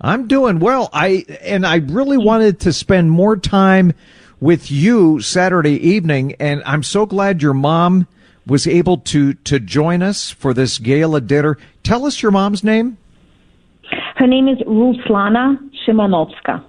I'm 0.01 0.27
doing 0.27 0.59
well. 0.59 0.91
I 0.93 1.25
and 1.43 1.65
I 1.65 1.77
really 1.77 2.19
wanted 2.19 2.61
to 2.61 2.73
spend 2.73 3.11
more 3.11 3.37
time 3.37 3.93
with 4.41 4.71
you 4.71 5.21
Saturday 5.21 5.77
evening, 5.77 6.35
and 6.41 6.63
I'm 6.67 6.83
so 6.83 7.07
glad 7.07 7.41
your 7.41 7.55
mom 7.55 8.09
was 8.45 8.67
able 8.67 8.99
to 8.99 9.35
to 9.35 9.61
join 9.61 10.03
us 10.03 10.31
for 10.31 10.53
this 10.55 10.79
gala 10.79 11.21
dinner. 11.21 11.57
Tell 11.85 12.05
us 12.05 12.21
your 12.21 12.33
mom's 12.33 12.65
name. 12.65 12.99
Her 14.17 14.27
name 14.27 14.49
is 14.49 14.59
Ruslana 14.59 15.59
Shimanovska. 15.87 16.65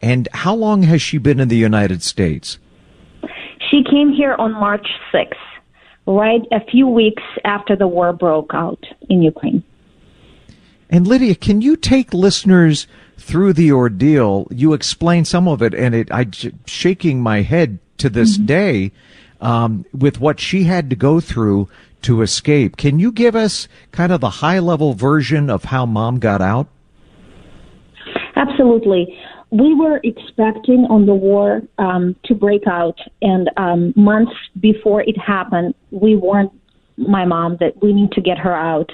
And 0.00 0.28
how 0.32 0.54
long 0.54 0.82
has 0.84 1.02
she 1.02 1.18
been 1.18 1.40
in 1.40 1.48
the 1.48 1.56
United 1.56 2.02
States? 2.02 2.58
She 3.70 3.82
came 3.82 4.12
here 4.12 4.34
on 4.38 4.52
March 4.52 4.86
6th, 5.12 5.34
right 6.06 6.42
a 6.52 6.60
few 6.70 6.86
weeks 6.86 7.22
after 7.44 7.76
the 7.76 7.88
war 7.88 8.12
broke 8.12 8.52
out 8.54 8.84
in 9.08 9.22
Ukraine. 9.22 9.62
And 10.90 11.06
Lydia, 11.06 11.34
can 11.34 11.60
you 11.60 11.76
take 11.76 12.14
listeners 12.14 12.86
through 13.18 13.52
the 13.52 13.72
ordeal? 13.72 14.48
You 14.50 14.72
explain 14.72 15.24
some 15.24 15.46
of 15.46 15.62
it, 15.62 15.74
and 15.74 15.94
it 15.94 16.10
I 16.10 16.26
shaking 16.66 17.20
my 17.20 17.42
head 17.42 17.78
to 17.98 18.08
this 18.08 18.36
mm-hmm. 18.36 18.46
day 18.46 18.92
um, 19.40 19.84
with 19.92 20.20
what 20.20 20.40
she 20.40 20.64
had 20.64 20.88
to 20.90 20.96
go 20.96 21.20
through 21.20 21.68
to 22.02 22.22
escape. 22.22 22.76
Can 22.76 22.98
you 22.98 23.12
give 23.12 23.36
us 23.36 23.68
kind 23.92 24.12
of 24.12 24.20
the 24.20 24.30
high 24.30 24.60
level 24.60 24.94
version 24.94 25.50
of 25.50 25.64
how 25.64 25.84
mom 25.84 26.18
got 26.18 26.40
out? 26.40 26.68
Absolutely. 28.36 29.18
We 29.50 29.74
were 29.74 30.00
expecting 30.04 30.86
on 30.90 31.06
the 31.06 31.14
war 31.14 31.62
um, 31.78 32.16
to 32.24 32.34
break 32.34 32.66
out, 32.66 32.98
and 33.22 33.50
um, 33.56 33.94
months 33.96 34.32
before 34.60 35.02
it 35.02 35.16
happened, 35.16 35.74
we 35.90 36.16
warned 36.16 36.50
my 36.98 37.24
mom 37.24 37.56
that 37.60 37.80
we 37.82 37.92
need 37.92 38.12
to 38.12 38.20
get 38.20 38.36
her 38.38 38.54
out. 38.54 38.90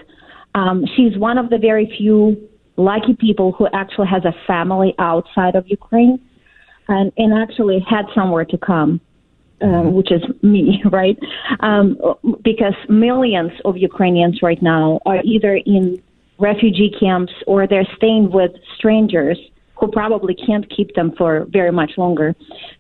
Um, 0.55 0.85
she's 0.95 1.19
one 1.19 1.39
of 1.39 1.51
the 1.51 1.59
very 1.59 1.93
few 1.99 2.49
lucky 2.77 3.15
people 3.15 3.53
who 3.53 3.67
actually 3.73 4.07
has 4.09 4.25
a 4.25 4.35
family 4.47 4.95
outside 4.99 5.57
of 5.57 5.67
Ukraine 5.69 6.21
and, 6.89 7.13
and 7.17 7.35
actually 7.35 7.81
had 7.89 8.07
somewhere 8.15 8.45
to 8.45 8.59
come. 8.59 9.01
Um, 9.63 9.95
which 9.95 10.11
is 10.11 10.21
me, 10.43 10.83
right? 10.91 11.17
Um, 11.61 11.97
because 12.43 12.75
millions 12.89 13.53
of 13.65 13.79
Ukrainians 13.79 14.43
right 14.43 14.61
now 14.61 15.01
are 15.07 15.23
either 15.25 15.55
in 15.55 16.03
refugee 16.39 16.95
camps 17.01 17.33
or 17.47 17.67
they're 17.67 17.89
staying 17.97 18.31
with 18.31 18.51
strangers 18.77 19.39
who 19.77 19.89
probably 19.91 20.35
can't 20.35 20.69
keep 20.75 20.95
them 20.95 21.13
for 21.19 21.47
very 21.49 21.73
much 21.73 21.93
longer. 21.97 22.35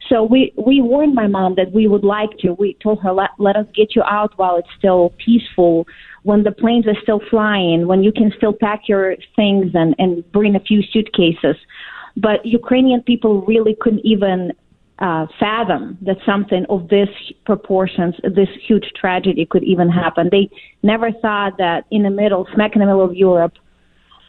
So 0.09 0.23
we 0.23 0.53
we 0.57 0.81
warned 0.81 1.15
my 1.15 1.27
mom 1.27 1.55
that 1.57 1.73
we 1.73 1.87
would 1.87 2.05
like 2.05 2.31
to. 2.39 2.53
We 2.53 2.77
told 2.83 3.01
her 3.03 3.13
let 3.13 3.31
let 3.39 3.57
us 3.57 3.67
get 3.75 3.95
you 3.97 4.03
out 4.03 4.33
while 4.37 4.57
it's 4.57 4.69
still 4.79 5.13
peaceful, 5.25 5.87
when 6.23 6.43
the 6.43 6.53
planes 6.53 6.87
are 6.87 7.01
still 7.03 7.21
flying, 7.31 7.87
when 7.87 8.03
you 8.03 8.13
can 8.13 8.33
still 8.37 8.53
pack 8.53 8.83
your 8.89 9.17
things 9.37 9.73
and 9.75 9.95
and 9.99 10.31
bring 10.33 10.55
a 10.57 10.61
few 10.61 10.83
suitcases. 10.83 11.57
But 12.17 12.47
Ukrainian 12.47 13.03
people 13.03 13.43
really 13.43 13.77
couldn't 13.81 14.05
even 14.05 14.53
uh, 15.01 15.27
fathom 15.41 15.99
that 16.03 16.17
something 16.25 16.65
of 16.69 16.89
this 16.89 17.09
proportions, 17.45 18.15
this 18.23 18.49
huge 18.67 18.85
tragedy 18.95 19.45
could 19.45 19.65
even 19.65 19.89
happen. 19.89 20.29
They 20.31 20.49
never 20.83 21.11
thought 21.11 21.59
that 21.59 21.85
in 21.91 22.05
the 22.05 22.11
middle, 22.11 22.47
smack 22.55 22.75
in 22.75 22.81
the 22.81 22.87
middle 22.87 23.05
of 23.05 23.17
Europe, 23.17 23.55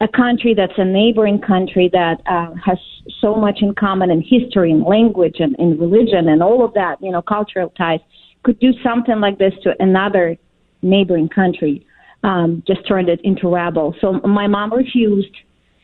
a 0.01 0.07
country 0.07 0.53
that's 0.53 0.77
a 0.77 0.85
neighboring 0.85 1.39
country 1.39 1.89
that 1.93 2.21
uh, 2.29 2.53
has 2.65 2.77
so 3.21 3.35
much 3.35 3.59
in 3.61 3.73
common 3.75 4.11
in 4.11 4.21
history 4.21 4.71
and 4.71 4.83
language 4.83 5.37
and 5.39 5.55
in 5.57 5.77
religion 5.79 6.27
and 6.27 6.43
all 6.43 6.65
of 6.65 6.73
that, 6.73 6.97
you 7.01 7.11
know, 7.11 7.21
cultural 7.21 7.69
ties, 7.77 7.99
could 8.43 8.59
do 8.59 8.71
something 8.83 9.19
like 9.19 9.37
this 9.37 9.53
to 9.63 9.73
another 9.79 10.37
neighboring 10.81 11.29
country. 11.29 11.85
Um, 12.23 12.63
just 12.65 12.87
turned 12.87 13.07
it 13.07 13.21
into 13.23 13.47
rabble. 13.47 13.95
So 14.01 14.13
my 14.13 14.47
mom 14.47 14.73
refused 14.73 15.35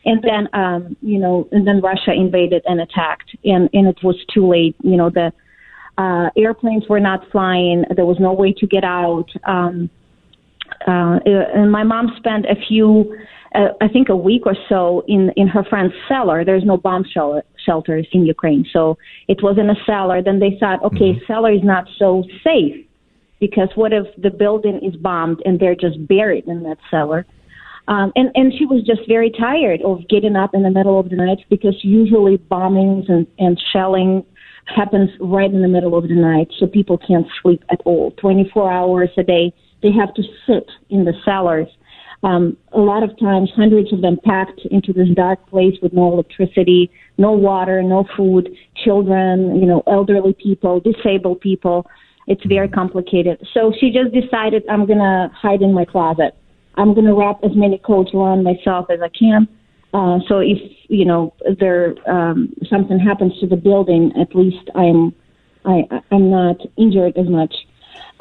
and 0.04 0.22
then 0.22 0.48
um, 0.52 0.96
you 1.00 1.18
know, 1.18 1.48
and 1.52 1.66
then 1.66 1.80
Russia 1.80 2.12
invaded 2.12 2.62
and 2.66 2.80
attacked, 2.80 3.36
and 3.44 3.68
and 3.72 3.86
it 3.86 3.98
was 4.02 4.16
too 4.32 4.48
late. 4.48 4.74
You 4.82 4.96
know, 4.96 5.10
the 5.10 5.32
uh, 5.98 6.30
airplanes 6.36 6.88
were 6.88 7.00
not 7.00 7.30
flying. 7.30 7.84
There 7.94 8.06
was 8.06 8.18
no 8.18 8.32
way 8.32 8.52
to 8.58 8.66
get 8.66 8.84
out. 8.84 9.26
Um, 9.44 9.90
uh, 10.86 11.18
and 11.26 11.70
my 11.70 11.84
mom 11.84 12.12
spent 12.16 12.46
a 12.46 12.56
few, 12.68 13.16
uh, 13.54 13.68
I 13.80 13.88
think, 13.88 14.08
a 14.08 14.16
week 14.16 14.42
or 14.46 14.56
so 14.68 15.04
in 15.08 15.30
in 15.36 15.48
her 15.48 15.64
friend's 15.64 15.94
cellar. 16.08 16.44
There's 16.44 16.64
no 16.64 16.76
bomb 16.76 17.04
shel- 17.04 17.42
shelters 17.64 18.06
in 18.12 18.26
Ukraine, 18.26 18.64
so 18.72 18.98
it 19.28 19.42
was 19.42 19.58
in 19.58 19.70
a 19.70 19.76
cellar. 19.86 20.22
Then 20.22 20.38
they 20.40 20.56
thought, 20.58 20.82
okay, 20.84 21.12
mm-hmm. 21.12 21.26
cellar 21.26 21.52
is 21.52 21.62
not 21.62 21.88
so 21.98 22.24
safe 22.44 22.86
because 23.40 23.68
what 23.74 23.92
if 23.92 24.06
the 24.16 24.30
building 24.30 24.80
is 24.82 24.94
bombed 24.96 25.42
and 25.44 25.58
they're 25.58 25.74
just 25.74 26.06
buried 26.06 26.46
in 26.46 26.62
that 26.62 26.78
cellar? 26.90 27.26
Um, 27.88 28.12
and, 28.14 28.30
and 28.34 28.52
she 28.56 28.64
was 28.64 28.84
just 28.86 29.00
very 29.08 29.30
tired 29.30 29.82
of 29.82 30.08
getting 30.08 30.36
up 30.36 30.54
in 30.54 30.62
the 30.62 30.70
middle 30.70 31.00
of 31.00 31.10
the 31.10 31.16
night 31.16 31.38
because 31.50 31.74
usually 31.82 32.38
bombings 32.38 33.10
and, 33.10 33.26
and 33.38 33.60
shelling 33.72 34.24
happens 34.66 35.10
right 35.20 35.50
in 35.50 35.62
the 35.62 35.68
middle 35.68 35.98
of 35.98 36.04
the 36.04 36.14
night, 36.14 36.48
so 36.58 36.66
people 36.66 36.98
can't 36.98 37.26
sleep 37.42 37.64
at 37.70 37.80
all. 37.84 38.12
24 38.12 38.70
hours 38.70 39.10
a 39.16 39.24
day, 39.24 39.52
they 39.82 39.90
have 39.90 40.14
to 40.14 40.22
sit 40.46 40.70
in 40.90 41.04
the 41.04 41.12
cellars. 41.24 41.66
Um, 42.22 42.56
a 42.72 42.78
lot 42.78 43.02
of 43.02 43.18
times, 43.18 43.50
hundreds 43.54 43.92
of 43.92 44.00
them 44.00 44.18
packed 44.24 44.60
into 44.70 44.92
this 44.92 45.08
dark 45.14 45.44
place 45.48 45.74
with 45.82 45.92
no 45.92 46.12
electricity, 46.12 46.90
no 47.18 47.32
water, 47.32 47.82
no 47.82 48.06
food, 48.16 48.48
children, 48.84 49.56
you 49.60 49.66
know, 49.66 49.82
elderly 49.86 50.34
people, 50.34 50.80
disabled 50.80 51.40
people. 51.40 51.86
It's 52.28 52.44
very 52.46 52.68
complicated. 52.68 53.44
So 53.52 53.72
she 53.78 53.90
just 53.90 54.14
decided, 54.14 54.62
I'm 54.70 54.86
going 54.86 55.00
to 55.00 55.30
hide 55.34 55.62
in 55.62 55.72
my 55.72 55.84
closet. 55.84 56.36
I'm 56.76 56.94
going 56.94 57.06
to 57.06 57.14
wrap 57.14 57.40
as 57.42 57.50
many 57.54 57.78
coats 57.78 58.12
around 58.14 58.44
myself 58.44 58.86
as 58.90 59.00
I 59.02 59.08
can. 59.08 59.48
Uh, 59.92 60.20
so 60.26 60.38
if 60.38 60.58
you 60.88 61.04
know 61.04 61.34
there 61.60 61.94
um, 62.08 62.54
something 62.70 62.98
happens 62.98 63.38
to 63.40 63.46
the 63.46 63.56
building, 63.56 64.10
at 64.18 64.34
least 64.34 64.70
I'm 64.74 65.14
I, 65.64 65.82
I'm 66.10 66.30
not 66.30 66.56
injured 66.78 67.16
as 67.18 67.28
much. 67.28 67.54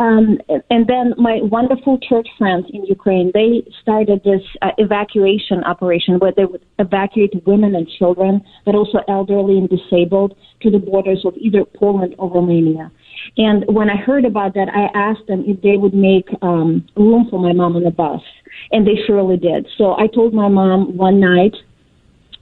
Um, 0.02 0.40
and 0.72 0.88
then 0.88 1.14
my 1.18 1.42
wonderful 1.44 2.00
church 2.00 2.28
friends 2.40 2.66
in 2.74 2.84
Ukraine, 2.86 3.30
they 3.36 3.62
started 3.84 4.24
this 4.24 4.42
uh, 4.64 4.72
evacuation 4.80 5.64
operation 5.64 6.18
where 6.18 6.32
they 6.36 6.46
would 6.46 6.66
evacuate 6.80 7.34
women 7.46 7.76
and 7.76 7.88
children, 8.00 8.42
but 8.66 8.74
also 8.74 8.98
elderly 9.08 9.60
and 9.60 9.70
disabled 9.70 10.36
to 10.64 10.72
the 10.72 10.80
borders 10.80 11.22
of 11.24 11.36
either 11.38 11.64
Poland 11.66 12.16
or 12.18 12.32
Romania. 12.32 12.92
And 13.38 13.64
when 13.68 13.92
I 13.92 13.96
heard 13.96 14.26
about 14.26 14.56
that, 14.56 14.70
I 14.74 14.86
asked 14.98 15.28
them 15.28 15.44
if 15.46 15.62
they 15.62 15.78
would 15.78 15.94
make 15.94 16.28
um, 16.42 16.84
room 16.98 17.28
for 17.30 17.40
my 17.40 17.54
mom 17.54 17.76
on 17.76 17.84
the 17.84 17.92
bus 17.92 18.22
and 18.72 18.88
they 18.88 18.98
surely 19.06 19.38
did. 19.38 19.68
So 19.78 19.96
I 20.00 20.08
told 20.08 20.34
my 20.34 20.48
mom 20.48 20.98
one 20.98 21.20
night, 21.20 21.56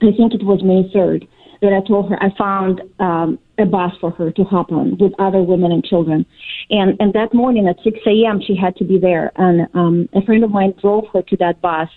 I 0.02 0.16
think 0.16 0.34
it 0.34 0.46
was 0.46 0.64
May 0.64 0.90
3rd, 0.96 1.28
that 1.62 1.74
I 1.74 1.86
told 1.86 2.10
her 2.10 2.18
I 2.24 2.30
found 2.38 2.82
um, 3.00 3.38
a 3.60 3.66
bus 3.66 3.92
for 4.00 4.12
her 4.12 4.32
to 4.32 4.44
hop 4.44 4.72
on 4.72 4.98
with 4.98 5.14
other 5.20 5.42
women 5.42 5.72
and 5.72 5.84
children. 5.84 6.26
And 6.70 6.96
and 7.00 7.14
that 7.14 7.34
morning 7.34 7.68
at 7.68 7.78
6 7.84 7.98
a.m. 8.06 8.42
she 8.46 8.56
had 8.56 8.76
to 8.78 8.84
be 8.84 8.98
there. 9.00 9.32
And 9.36 9.68
um, 9.74 10.10
a 10.14 10.22
friend 10.24 10.44
of 10.44 10.52
mine 10.52 10.74
drove 10.82 11.06
her 11.14 11.22
to 11.24 11.38
that 11.38 11.62
bus 11.62 11.90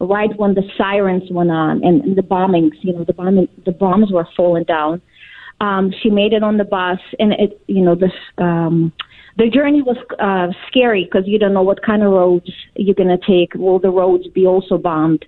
right 0.00 0.30
when 0.36 0.54
the 0.54 0.62
sirens 0.76 1.30
went 1.30 1.50
on 1.50 1.82
and, 1.84 2.02
and 2.02 2.16
the 2.16 2.22
bombings, 2.22 2.72
you 2.82 2.92
know, 2.92 3.04
the 3.04 3.12
bombing, 3.12 3.48
the 3.64 3.72
bombs 3.72 4.10
were 4.10 4.28
falling 4.36 4.64
down. 4.64 5.00
Um, 5.60 5.92
she 6.02 6.10
made 6.10 6.32
it 6.32 6.42
on 6.42 6.56
the 6.56 6.64
bus, 6.64 6.98
and 7.18 7.32
it, 7.32 7.62
you 7.68 7.82
know, 7.82 7.94
this 7.94 8.12
um, 8.38 8.92
the 9.36 9.48
journey 9.48 9.82
was 9.82 9.96
uh, 10.18 10.52
scary 10.68 11.04
because 11.04 11.26
you 11.26 11.38
don't 11.38 11.54
know 11.54 11.62
what 11.62 11.82
kind 11.82 12.02
of 12.02 12.10
roads 12.12 12.50
you're 12.76 12.94
going 12.94 13.16
to 13.16 13.26
take. 13.26 13.54
Will 13.54 13.78
the 13.78 13.90
roads 13.90 14.26
be 14.28 14.46
also 14.46 14.78
bombed? 14.78 15.24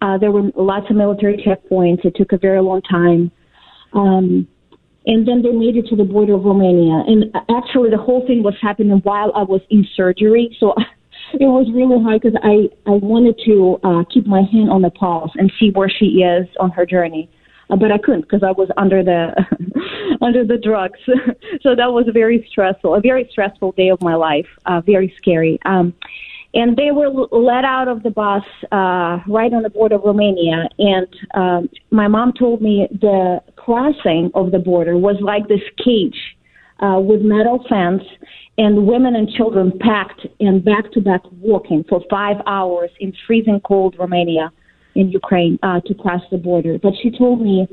Uh, 0.00 0.18
there 0.18 0.30
were 0.30 0.50
lots 0.56 0.90
of 0.90 0.96
military 0.96 1.36
checkpoints. 1.36 2.04
It 2.04 2.16
took 2.16 2.32
a 2.32 2.38
very 2.38 2.60
long 2.60 2.82
time. 2.82 3.30
Um, 3.92 4.48
and 5.06 5.26
then 5.26 5.42
they 5.42 5.50
made 5.50 5.76
it 5.76 5.86
to 5.88 5.96
the 5.96 6.04
border 6.04 6.34
of 6.34 6.44
Romania. 6.44 7.02
And 7.06 7.34
actually, 7.50 7.90
the 7.90 7.98
whole 7.98 8.24
thing 8.26 8.42
was 8.42 8.54
happening 8.60 9.00
while 9.02 9.32
I 9.34 9.42
was 9.42 9.60
in 9.70 9.86
surgery. 9.96 10.56
So 10.60 10.74
it 11.34 11.46
was 11.46 11.66
really 11.74 12.02
hard 12.02 12.22
because 12.22 12.38
I, 12.42 12.70
I 12.86 12.94
wanted 12.94 13.40
to 13.46 13.80
uh, 13.82 14.04
keep 14.12 14.26
my 14.26 14.42
hand 14.52 14.70
on 14.70 14.82
the 14.82 14.90
pulse 14.90 15.32
and 15.36 15.52
see 15.58 15.70
where 15.70 15.88
she 15.88 16.22
is 16.22 16.46
on 16.60 16.70
her 16.70 16.86
journey. 16.86 17.30
Uh, 17.70 17.76
but 17.76 17.90
I 17.90 17.98
couldn't 17.98 18.22
because 18.22 18.42
I 18.42 18.52
was 18.52 18.68
under 18.76 19.02
the 19.02 19.34
under 20.20 20.44
the 20.44 20.58
drugs. 20.58 20.98
so 21.62 21.74
that 21.74 21.92
was 21.92 22.06
a 22.08 22.12
very 22.12 22.46
stressful, 22.50 22.94
a 22.94 23.00
very 23.00 23.28
stressful 23.30 23.72
day 23.72 23.88
of 23.88 24.00
my 24.02 24.14
life, 24.14 24.46
uh, 24.66 24.80
very 24.82 25.12
scary. 25.18 25.58
Um, 25.64 25.94
and 26.54 26.76
they 26.76 26.90
were 26.90 27.08
let 27.08 27.64
out 27.64 27.88
of 27.88 28.02
the 28.02 28.10
bus 28.10 28.44
uh, 28.70 29.20
right 29.26 29.52
on 29.54 29.62
the 29.62 29.70
border 29.70 29.94
of 29.94 30.02
Romania. 30.04 30.68
And 30.78 31.06
um, 31.34 31.70
my 31.90 32.08
mom 32.08 32.34
told 32.38 32.60
me 32.60 32.88
the 32.90 33.40
crossing 33.64 34.30
of 34.34 34.50
the 34.50 34.58
border 34.58 34.96
was 34.96 35.16
like 35.20 35.48
this 35.48 35.60
cage 35.84 36.18
uh, 36.80 36.98
with 37.00 37.20
metal 37.22 37.64
fence 37.68 38.02
and 38.58 38.86
women 38.86 39.14
and 39.16 39.28
children 39.30 39.72
packed 39.80 40.26
and 40.40 40.64
back 40.64 40.90
to 40.92 41.00
back 41.00 41.22
walking 41.40 41.84
for 41.88 42.02
five 42.10 42.36
hours 42.46 42.90
in 43.00 43.12
freezing 43.26 43.60
cold 43.64 43.96
Romania 43.98 44.50
in 44.94 45.10
Ukraine 45.10 45.58
uh, 45.62 45.80
to 45.86 45.94
cross 45.94 46.22
the 46.30 46.38
border. 46.38 46.78
But 46.82 46.92
she 47.02 47.10
told 47.10 47.40
me 47.40 47.66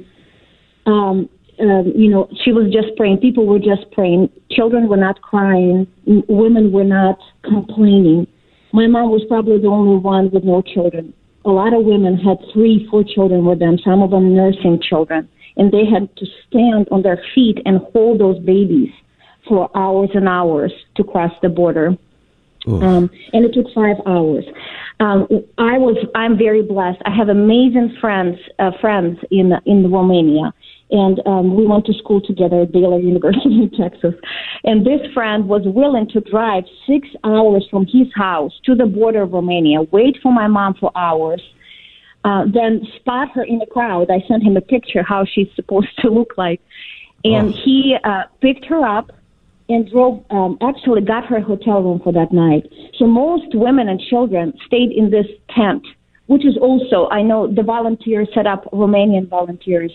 um, 0.85 1.29
um, 1.59 1.91
you 1.95 2.09
know, 2.09 2.29
she 2.43 2.51
was 2.51 2.71
just 2.71 2.95
praying. 2.95 3.17
People 3.17 3.45
were 3.45 3.59
just 3.59 3.91
praying. 3.91 4.29
Children 4.51 4.87
were 4.87 4.97
not 4.97 5.21
crying. 5.21 5.87
Women 6.05 6.71
were 6.71 6.85
not 6.85 7.19
complaining. 7.43 8.27
My 8.71 8.87
mom 8.87 9.09
was 9.09 9.23
probably 9.27 9.59
the 9.59 9.67
only 9.67 9.97
one 9.97 10.31
with 10.31 10.43
no 10.43 10.61
children. 10.61 11.13
A 11.45 11.49
lot 11.49 11.73
of 11.73 11.83
women 11.83 12.15
had 12.15 12.37
three, 12.53 12.87
four 12.89 13.03
children 13.03 13.45
with 13.45 13.59
them, 13.59 13.77
some 13.83 14.01
of 14.01 14.11
them 14.11 14.35
nursing 14.35 14.79
children. 14.81 15.27
And 15.57 15.71
they 15.71 15.85
had 15.85 16.15
to 16.17 16.25
stand 16.47 16.87
on 16.91 17.01
their 17.01 17.21
feet 17.33 17.59
and 17.65 17.79
hold 17.93 18.19
those 18.19 18.39
babies 18.39 18.89
for 19.47 19.69
hours 19.75 20.09
and 20.13 20.27
hours 20.27 20.71
to 20.95 21.03
cross 21.03 21.31
the 21.41 21.49
border. 21.49 21.97
Um, 22.67 23.09
and 23.33 23.45
it 23.45 23.53
took 23.53 23.73
five 23.73 23.95
hours. 24.05 24.45
Um, 24.99 25.27
I 25.57 25.77
was 25.77 25.95
I'm 26.13 26.37
very 26.37 26.61
blessed. 26.61 27.01
I 27.05 27.15
have 27.15 27.29
amazing 27.29 27.95
friends 28.01 28.37
uh, 28.59 28.71
friends 28.81 29.17
in 29.31 29.53
in 29.65 29.91
Romania, 29.91 30.53
and 30.91 31.21
um, 31.25 31.55
we 31.55 31.65
went 31.65 31.85
to 31.85 31.93
school 31.93 32.21
together 32.21 32.63
at 32.63 32.71
Baylor 32.71 32.99
University 32.99 33.63
in 33.63 33.71
Texas. 33.71 34.13
And 34.65 34.85
this 34.85 35.01
friend 35.13 35.47
was 35.47 35.61
willing 35.65 36.09
to 36.09 36.19
drive 36.19 36.65
six 36.85 37.07
hours 37.23 37.65
from 37.71 37.85
his 37.85 38.07
house 38.13 38.51
to 38.65 38.75
the 38.75 38.85
border 38.85 39.21
of 39.23 39.31
Romania, 39.31 39.83
wait 39.91 40.17
for 40.21 40.33
my 40.33 40.47
mom 40.47 40.73
for 40.73 40.91
hours, 40.97 41.41
uh, 42.23 42.45
then 42.53 42.85
spot 42.97 43.29
her 43.33 43.43
in 43.43 43.59
the 43.59 43.65
crowd. 43.65 44.09
I 44.11 44.23
sent 44.27 44.43
him 44.43 44.57
a 44.57 44.61
picture 44.61 45.03
how 45.03 45.25
she's 45.25 45.47
supposed 45.55 45.97
to 45.99 46.09
look 46.09 46.33
like, 46.37 46.61
and 47.23 47.53
he 47.53 47.95
uh, 48.03 48.23
picked 48.41 48.65
her 48.65 48.85
up 48.85 49.11
and 49.69 49.89
drove 49.89 50.23
um, 50.31 50.57
actually 50.61 51.01
got 51.01 51.25
her 51.27 51.37
a 51.37 51.43
hotel 51.43 51.81
room 51.81 51.99
for 52.03 52.11
that 52.13 52.31
night. 52.31 52.71
So 52.97 53.05
most 53.05 53.53
women 53.53 53.87
and 53.87 53.99
children 53.99 54.53
stayed 54.65 54.91
in 54.91 55.11
this 55.11 55.27
tent, 55.55 55.85
which 56.27 56.45
is 56.45 56.57
also 56.57 57.07
I 57.09 57.21
know 57.21 57.47
the 57.47 57.63
volunteers 57.63 58.27
set 58.33 58.47
up 58.47 58.65
Romanian 58.71 59.29
volunteers 59.29 59.91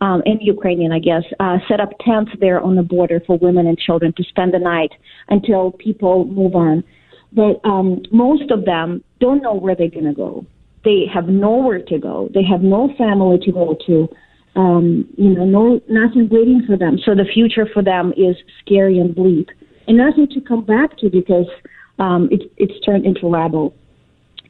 um, 0.00 0.22
and 0.24 0.38
Ukrainian, 0.40 0.92
I 0.92 1.00
guess, 1.00 1.24
uh, 1.40 1.58
set 1.68 1.80
up 1.80 1.90
tents 2.00 2.30
there 2.40 2.60
on 2.60 2.76
the 2.76 2.82
border 2.82 3.20
for 3.26 3.36
women 3.38 3.66
and 3.66 3.76
children 3.78 4.12
to 4.16 4.22
spend 4.24 4.54
the 4.54 4.58
night 4.58 4.92
until 5.28 5.72
people 5.72 6.24
move 6.24 6.54
on. 6.54 6.84
But 7.32 7.60
um, 7.64 8.02
most 8.12 8.50
of 8.50 8.64
them 8.64 9.02
don't 9.20 9.42
know 9.42 9.54
where 9.54 9.74
they're 9.74 9.90
going 9.90 10.04
to 10.04 10.14
go. 10.14 10.46
They 10.88 11.04
have 11.12 11.28
nowhere 11.28 11.82
to 11.92 11.98
go. 11.98 12.14
They 12.32 12.44
have 12.52 12.62
no 12.62 12.88
family 12.96 13.38
to 13.46 13.52
go 13.52 13.76
to 13.86 14.08
um, 14.58 15.08
you 15.16 15.34
know, 15.34 15.44
no 15.44 15.80
nothing 15.88 16.28
waiting 16.30 16.62
for 16.66 16.76
them. 16.76 16.98
So 17.04 17.14
the 17.14 17.26
future 17.32 17.66
for 17.72 17.82
them 17.82 18.12
is 18.16 18.34
scary 18.60 18.98
and 18.98 19.14
bleak, 19.14 19.50
and 19.86 19.96
nothing 19.96 20.26
to 20.34 20.40
come 20.40 20.64
back 20.64 20.98
to 20.98 21.08
because 21.08 21.46
um, 21.98 22.28
it, 22.30 22.50
it's 22.56 22.84
turned 22.84 23.06
into 23.06 23.30
rabble. 23.30 23.74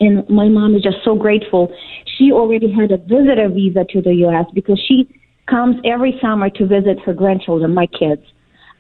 And 0.01 0.29
my 0.31 0.49
mom 0.49 0.77
is 0.77 0.83
just 0.83 0.99
so 1.05 1.17
grateful. 1.17 1.75
She 2.17 2.31
already 2.33 2.73
had 2.73 2.93
a 2.93 2.99
visitor 2.99 3.49
visa 3.49 3.85
to 3.91 4.01
the 4.01 4.15
U.S. 4.27 4.47
because 4.55 4.81
she 4.89 5.09
comes 5.47 5.77
every 5.85 6.17
summer 6.23 6.49
to 6.51 6.67
visit 6.67 7.01
her 7.05 7.13
grandchildren, 7.13 7.75
my 7.75 7.87
kids, 7.87 8.23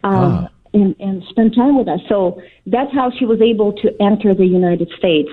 um, 0.04 0.14
Ah. 0.14 0.48
and, 0.72 0.94
and 1.00 1.24
spend 1.28 1.54
time 1.56 1.76
with 1.76 1.88
us. 1.88 2.00
So 2.08 2.40
that's 2.66 2.92
how 2.94 3.10
she 3.18 3.26
was 3.26 3.40
able 3.40 3.72
to 3.82 3.88
enter 4.00 4.32
the 4.32 4.46
United 4.46 4.88
States. 4.96 5.30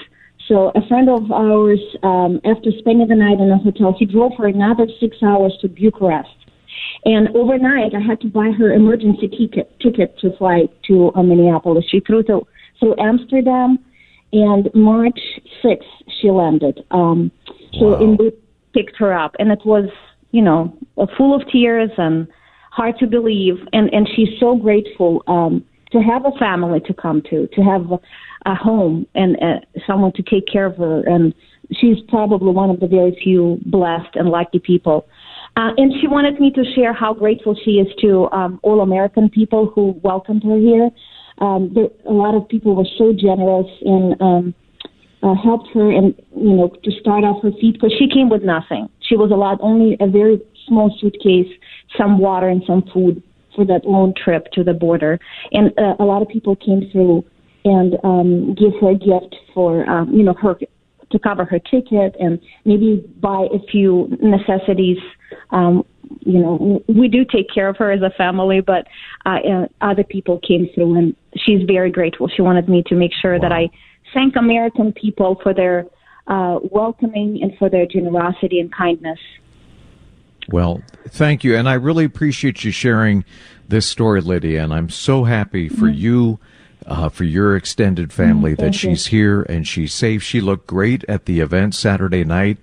So 0.48 0.72
a 0.76 0.88
friend 0.88 1.10
of 1.10 1.32
ours, 1.32 1.80
um, 2.04 2.40
after 2.46 2.70
spending 2.78 3.08
the 3.08 3.16
night 3.16 3.40
in 3.40 3.50
a 3.52 3.58
hotel, 3.58 3.96
he 3.98 4.06
drove 4.06 4.34
for 4.38 4.48
another 4.48 4.88
six 5.00 5.18
hours 5.24 5.58
to 5.62 5.68
Bucharest. 5.68 6.30
And 7.06 7.30
overnight, 7.36 7.94
I 7.96 8.00
had 8.00 8.22
to 8.22 8.28
buy 8.28 8.52
her 8.52 8.74
emergency 8.74 9.28
ticket 9.28 9.80
ticket 9.80 10.18
to 10.20 10.36
fly 10.38 10.66
to 10.88 11.12
uh, 11.16 11.24
Minneapolis. 11.24 11.86
She 11.90 12.00
flew 12.00 12.24
to 12.24 12.42
through 12.80 12.96
Amsterdam, 13.00 13.80
and 14.34 14.70
March 14.74 15.20
sixth 15.64 15.88
she 16.22 16.30
landed. 16.30 16.84
Um, 16.92 17.32
so 17.80 17.96
and 17.96 18.18
we 18.20 18.32
picked 18.74 18.98
her 18.98 19.14
up, 19.18 19.36
and 19.40 19.52
it 19.52 19.62
was 19.66 19.90
you 20.32 20.42
know 20.42 20.78
full 21.18 21.36
of 21.36 21.48
tears 21.52 21.92
and 21.98 22.28
hard 22.72 22.98
to 23.00 23.08
believe. 23.08 23.56
And 23.72 23.92
and 23.94 24.08
she's 24.16 24.40
so 24.40 24.56
grateful 24.56 25.24
um, 25.28 25.64
to 25.92 26.00
have 26.00 26.26
a 26.26 26.38
family 26.38 26.82
to 26.82 26.94
come 26.94 27.22
to, 27.30 27.48
to 27.48 27.62
have 27.62 27.86
a, 28.46 28.56
home 28.56 29.06
and 29.16 29.36
uh, 29.42 29.60
someone 29.88 30.12
to 30.14 30.24
take 30.24 30.46
care 30.52 30.66
of 30.66 30.78
her. 30.78 31.04
And 31.06 31.34
she's 31.72 31.98
probably 32.08 32.52
one 32.52 32.70
of 32.70 32.80
the 32.80 32.88
very 32.88 33.18
few 33.24 33.60
blessed 33.66 34.16
and 34.16 34.30
lucky 34.30 34.60
people. 34.60 35.08
Uh, 35.58 35.72
and 35.78 35.94
she 36.02 36.08
wanted 36.08 36.40
me 36.40 36.52
to 36.52 36.64
share 36.76 36.94
how 36.94 37.14
grateful 37.14 37.56
she 37.64 37.72
is 37.72 37.88
to 38.02 38.30
um, 38.32 38.60
all 38.62 38.82
American 38.82 39.30
people 39.30 39.72
who 39.74 40.00
welcomed 40.04 40.44
her 40.44 40.58
here. 40.58 40.90
Um, 41.40 41.72
there, 41.74 41.88
a 42.08 42.14
lot 42.14 42.36
of 42.36 42.48
people 42.48 42.76
were 42.76 42.88
so 42.98 43.14
generous 43.14 43.68
and 43.82 44.22
um, 44.22 44.56
uh, 45.24 45.34
helped 45.42 45.70
her 45.74 45.92
and 45.92 46.14
you 46.36 46.56
know 46.56 46.72
to 46.84 46.92
start 47.00 47.24
off 47.24 47.42
her 47.42 47.52
feet 47.60 47.74
because 47.74 47.94
she 47.98 48.08
came 48.10 48.30
with 48.30 48.44
nothing. 48.44 48.90
She 49.02 49.16
was 49.16 49.32
allowed 49.32 49.60
only 49.62 49.98
a 50.00 50.08
very 50.08 50.42
small 50.68 50.96
suitcase, 51.00 51.52
some 51.98 52.20
water 52.20 52.48
and 52.48 52.62
some 52.68 52.84
food 52.94 53.24
for 53.56 53.66
that 53.66 53.86
long 53.86 54.14
trip 54.14 54.48
to 54.54 54.64
the 54.64 54.74
border. 54.74 55.20
And 55.52 55.72
uh, 55.78 55.96
a 56.00 56.04
lot 56.04 56.22
of 56.22 56.28
people 56.28 56.56
came 56.56 56.90
through 56.92 57.24
and 57.66 57.98
um, 58.04 58.54
give 58.56 58.72
her 58.80 58.92
a 58.92 58.96
gift 58.96 59.36
for 59.54 59.88
um, 59.90 60.14
you 60.14 60.24
know 60.24 60.34
her 60.34 60.56
to 61.12 61.20
cover 61.20 61.46
her 61.46 61.60
ticket 61.60 62.16
and 62.20 62.40
maybe 62.64 63.06
buy 63.20 63.48
a 63.54 63.60
few 63.72 64.18
necessities. 64.22 64.98
Um, 65.52 65.86
you 66.22 66.40
know, 66.40 66.84
we 66.88 67.08
do 67.08 67.26
take 67.26 67.48
care 67.54 67.68
of 67.68 67.78
her 67.78 67.92
as 67.92 68.02
a 68.02 68.12
family, 68.12 68.62
but 68.62 68.88
uh, 69.26 69.40
uh, 69.40 69.68
other 69.82 70.04
people 70.04 70.40
came 70.40 70.70
through, 70.74 70.96
and 70.98 71.16
she's 71.36 71.64
very 71.68 71.92
grateful. 71.92 72.28
She 72.28 72.42
wanted 72.42 72.70
me 72.70 72.84
to 72.88 72.96
make 72.96 73.12
sure 73.22 73.40
that 73.40 73.52
I 73.52 73.70
thank 74.14 74.36
American 74.36 74.94
people 74.94 75.40
for 75.42 75.54
their 75.54 75.86
uh, 76.28 76.60
welcoming 76.72 77.40
and 77.42 77.58
for 77.58 77.70
their 77.70 77.86
generosity 77.86 78.60
and 78.60 78.74
kindness. 78.74 79.20
Well, 80.50 80.84
thank 81.08 81.44
you. 81.44 81.56
And 81.56 81.68
I 81.68 81.74
really 81.74 82.06
appreciate 82.06 82.64
you 82.64 82.72
sharing 82.72 83.26
this 83.68 83.88
story, 83.88 84.22
Lydia. 84.22 84.64
And 84.64 84.74
I'm 84.74 84.90
so 84.90 85.24
happy 85.24 85.70
for 85.70 85.88
you, 85.88 86.40
uh, 86.88 87.10
for 87.10 87.24
your 87.24 87.56
extended 87.56 88.14
family 88.14 88.52
Mm, 88.54 88.58
that 88.58 88.62
thank 88.64 88.84
you. 88.84 88.90
she's 88.92 89.08
here 89.08 89.42
and 89.44 89.68
she's 89.68 89.94
safe. 89.94 90.22
She 90.24 90.40
looked 90.42 90.68
great 90.68 91.04
at 91.10 91.26
the 91.26 91.40
event 91.40 91.74
Saturday 91.76 92.24
night. 92.24 92.58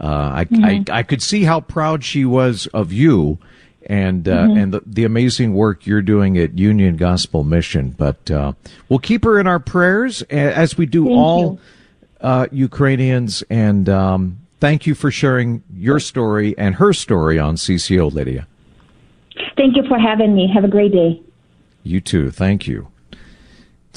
Uh, 0.00 0.06
I, 0.06 0.44
Mhm. 0.46 0.90
I, 0.90 0.98
I 0.98 1.02
could 1.02 1.22
see 1.22 1.44
how 1.44 1.60
proud 1.60 2.04
she 2.04 2.24
was 2.24 2.66
of 2.68 2.92
you 2.92 3.38
and, 3.86 4.28
uh, 4.28 4.46
Mhm. 4.48 4.62
and 4.62 4.74
the, 4.74 4.82
the 4.86 5.04
amazing 5.04 5.54
work 5.54 5.86
you're 5.86 6.02
doing 6.02 6.36
at 6.38 6.58
Union 6.58 6.96
Gospel 6.96 7.42
Mission. 7.44 7.94
But, 7.96 8.30
uh, 8.30 8.52
we'll 8.88 8.98
keep 8.98 9.24
her 9.24 9.38
in 9.40 9.46
our 9.46 9.58
prayers 9.60 10.22
as 10.22 10.76
we 10.78 10.86
do 10.86 11.04
Thank 11.04 11.16
all 11.16 11.40
you. 11.40 11.58
uh, 12.20 12.46
Ukrainians. 12.52 13.42
And 13.48 13.88
um, 13.88 14.38
thank 14.60 14.86
you 14.86 14.94
for 14.94 15.10
sharing 15.10 15.62
your 15.74 16.00
story 16.00 16.56
and 16.58 16.74
her 16.76 16.92
story 16.92 17.38
on 17.38 17.56
CCO, 17.56 18.08
Lydia. 18.12 18.46
Thank 19.56 19.76
you 19.76 19.84
for 19.88 19.98
having 19.98 20.34
me. 20.34 20.50
Have 20.52 20.64
a 20.64 20.68
great 20.68 20.92
day. 20.92 21.20
You 21.84 22.00
too. 22.00 22.30
Thank 22.30 22.66
you. 22.66 22.88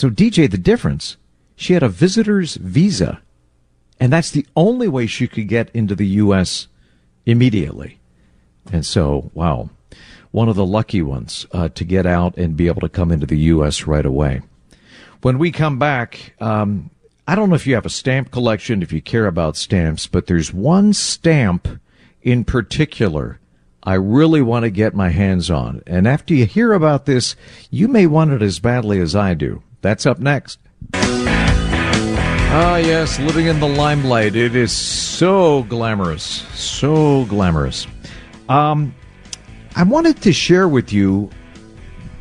So, 0.01 0.09
DJ, 0.09 0.49
the 0.49 0.57
difference, 0.57 1.17
she 1.55 1.73
had 1.73 1.83
a 1.83 1.87
visitor's 1.87 2.55
visa, 2.55 3.21
and 3.99 4.11
that's 4.11 4.31
the 4.31 4.47
only 4.55 4.87
way 4.87 5.05
she 5.05 5.27
could 5.27 5.47
get 5.47 5.69
into 5.75 5.93
the 5.93 6.07
U.S. 6.07 6.65
immediately. 7.27 7.99
And 8.73 8.83
so, 8.83 9.29
wow, 9.35 9.69
one 10.31 10.49
of 10.49 10.55
the 10.55 10.65
lucky 10.65 11.03
ones 11.03 11.45
uh, 11.51 11.69
to 11.69 11.83
get 11.83 12.07
out 12.07 12.35
and 12.35 12.57
be 12.57 12.65
able 12.65 12.81
to 12.81 12.89
come 12.89 13.11
into 13.11 13.27
the 13.27 13.37
U.S. 13.53 13.85
right 13.85 14.03
away. 14.03 14.41
When 15.21 15.37
we 15.37 15.51
come 15.51 15.77
back, 15.77 16.33
um, 16.41 16.89
I 17.27 17.35
don't 17.35 17.49
know 17.49 17.55
if 17.55 17.67
you 17.67 17.75
have 17.75 17.85
a 17.85 17.89
stamp 17.91 18.31
collection, 18.31 18.81
if 18.81 18.91
you 18.91 19.03
care 19.03 19.27
about 19.27 19.55
stamps, 19.55 20.07
but 20.07 20.25
there's 20.25 20.51
one 20.51 20.93
stamp 20.93 21.79
in 22.23 22.43
particular 22.43 23.39
I 23.83 23.93
really 23.93 24.41
want 24.41 24.63
to 24.63 24.71
get 24.71 24.95
my 24.95 25.09
hands 25.09 25.51
on. 25.51 25.83
And 25.85 26.07
after 26.07 26.33
you 26.33 26.47
hear 26.47 26.73
about 26.73 27.05
this, 27.05 27.35
you 27.69 27.87
may 27.87 28.07
want 28.07 28.31
it 28.31 28.41
as 28.41 28.57
badly 28.57 28.99
as 28.99 29.15
I 29.15 29.35
do. 29.35 29.61
That's 29.81 30.05
up 30.05 30.19
next. 30.19 30.59
Ah, 32.53 32.77
yes, 32.77 33.17
living 33.19 33.47
in 33.47 33.59
the 33.59 33.67
limelight. 33.67 34.35
It 34.35 34.55
is 34.55 34.71
so 34.71 35.63
glamorous. 35.63 36.23
So 36.53 37.25
glamorous. 37.25 37.87
Um, 38.49 38.93
I 39.75 39.83
wanted 39.83 40.21
to 40.23 40.33
share 40.33 40.67
with 40.67 40.91
you 40.91 41.29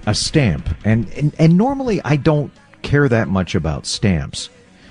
a 0.07 0.15
stamp. 0.15 0.69
And, 0.85 1.13
and, 1.15 1.35
and 1.39 1.59
normally 1.59 2.01
I 2.05 2.17
don't 2.17 2.53
care 2.83 3.09
that 3.09 3.29
much 3.29 3.55
about 3.55 3.87
stamps. 3.87 4.49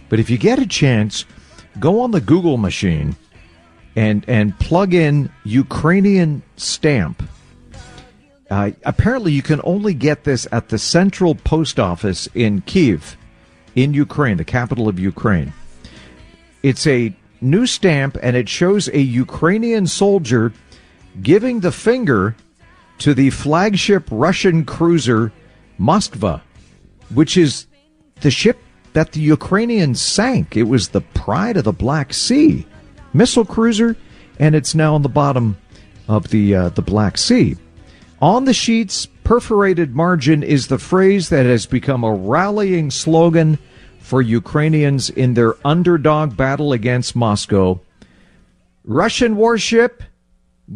But 0.10 0.20
if 0.20 0.30
you 0.30 0.38
get 0.38 0.60
a 0.60 0.68
chance, 0.68 1.26
go 1.80 2.02
on 2.02 2.12
the 2.12 2.22
Google 2.22 2.58
machine 2.58 3.16
and, 3.96 4.26
and 4.28 4.58
plug 4.60 4.94
in 4.94 5.32
Ukrainian 5.46 6.44
stamp. 6.58 7.24
Uh, 8.50 8.72
apparently, 8.84 9.32
you 9.32 9.42
can 9.42 9.62
only 9.64 9.94
get 9.94 10.24
this 10.24 10.48
at 10.52 10.70
the 10.70 10.80
Central 10.80 11.36
Post 11.36 11.80
Office 11.80 12.28
in 12.34 12.62
Kiev, 12.62 13.16
in 13.76 13.94
Ukraine, 13.94 14.38
the 14.38 14.46
capital 14.46 14.88
of 14.88 15.00
Ukraine. 15.00 15.54
It's 16.64 16.88
a 16.88 17.14
new 17.42 17.66
stamp, 17.66 18.18
and 18.22 18.36
it 18.36 18.50
shows 18.50 18.88
a 18.90 19.00
Ukrainian 19.00 19.86
soldier 19.88 20.52
giving 21.22 21.60
the 21.60 21.72
finger 21.72 22.36
to 23.00 23.14
the 23.14 23.30
flagship 23.30 24.08
Russian 24.10 24.66
cruiser 24.66 25.32
Moskva, 25.80 26.42
which 27.14 27.38
is 27.38 27.68
the 28.22 28.32
ship 28.32 28.58
that 28.94 29.12
the 29.12 29.22
Ukrainians 29.22 30.02
sank. 30.02 30.58
It 30.58 30.64
was 30.64 30.90
the 30.90 31.02
pride 31.02 31.56
of 31.56 31.64
the 31.64 31.72
Black 31.72 32.14
Sea 32.14 32.66
missile 33.14 33.46
cruiser, 33.46 33.96
and 34.40 34.56
it's 34.56 34.76
now 34.76 34.96
on 34.96 35.02
the 35.02 35.10
bottom 35.10 35.58
of 36.08 36.30
the 36.30 36.56
uh, 36.56 36.70
the 36.70 36.82
Black 36.82 37.18
Sea. 37.18 37.56
On 38.22 38.46
the 38.46 38.54
sheet's 38.54 39.06
perforated 39.24 39.96
margin 39.96 40.44
is 40.44 40.68
the 40.68 40.78
phrase 40.78 41.30
that 41.30 41.46
has 41.46 41.66
become 41.66 42.04
a 42.04 42.14
rallying 42.14 42.92
slogan 42.92 43.58
for 44.00 44.22
Ukrainians 44.22 45.10
in 45.10 45.36
their 45.36 45.56
underdog 45.66 46.36
battle 46.36 46.74
against 46.74 47.16
Moscow. 47.16 47.80
Russian 48.84 49.36
warship, 49.36 50.04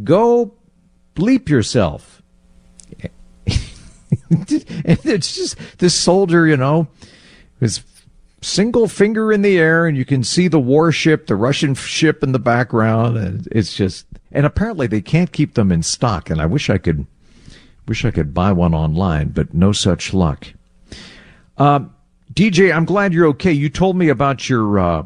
go 0.04 0.54
bleep 1.16 1.50
yourself. 1.50 2.22
and 4.30 5.00
it's 5.06 5.36
just 5.36 5.58
this 5.80 5.96
soldier, 5.96 6.48
you 6.48 6.58
know, 6.58 6.88
his 7.60 7.82
single 8.42 8.88
finger 8.88 9.32
in 9.32 9.42
the 9.42 9.58
air, 9.58 9.86
and 9.86 9.98
you 9.98 10.06
can 10.06 10.24
see 10.24 10.48
the 10.48 10.60
warship, 10.60 11.28
the 11.28 11.36
Russian 11.36 11.74
ship 11.76 12.24
in 12.24 12.32
the 12.32 12.40
background, 12.40 13.18
and 13.18 13.48
it's 13.52 13.76
just. 13.76 14.06
And 14.32 14.46
apparently, 14.46 14.88
they 14.88 15.02
can't 15.02 15.32
keep 15.32 15.54
them 15.54 15.72
in 15.72 15.84
stock. 15.84 16.30
And 16.30 16.42
I 16.42 16.46
wish 16.46 16.70
I 16.70 16.78
could, 16.78 17.06
wish 17.88 18.06
I 18.06 18.12
could 18.12 18.34
buy 18.34 18.52
one 18.52 18.74
online, 18.74 19.30
but 19.30 19.54
no 19.54 19.72
such 19.72 20.14
luck. 20.14 20.48
Um, 21.58 21.94
DJ, 22.34 22.76
I'm 22.76 22.86
glad 22.86 23.14
you're 23.14 23.28
okay. 23.28 23.52
You 23.52 23.70
told 23.70 23.96
me 23.96 24.10
about 24.10 24.50
your 24.50 24.80
uh, 24.80 25.06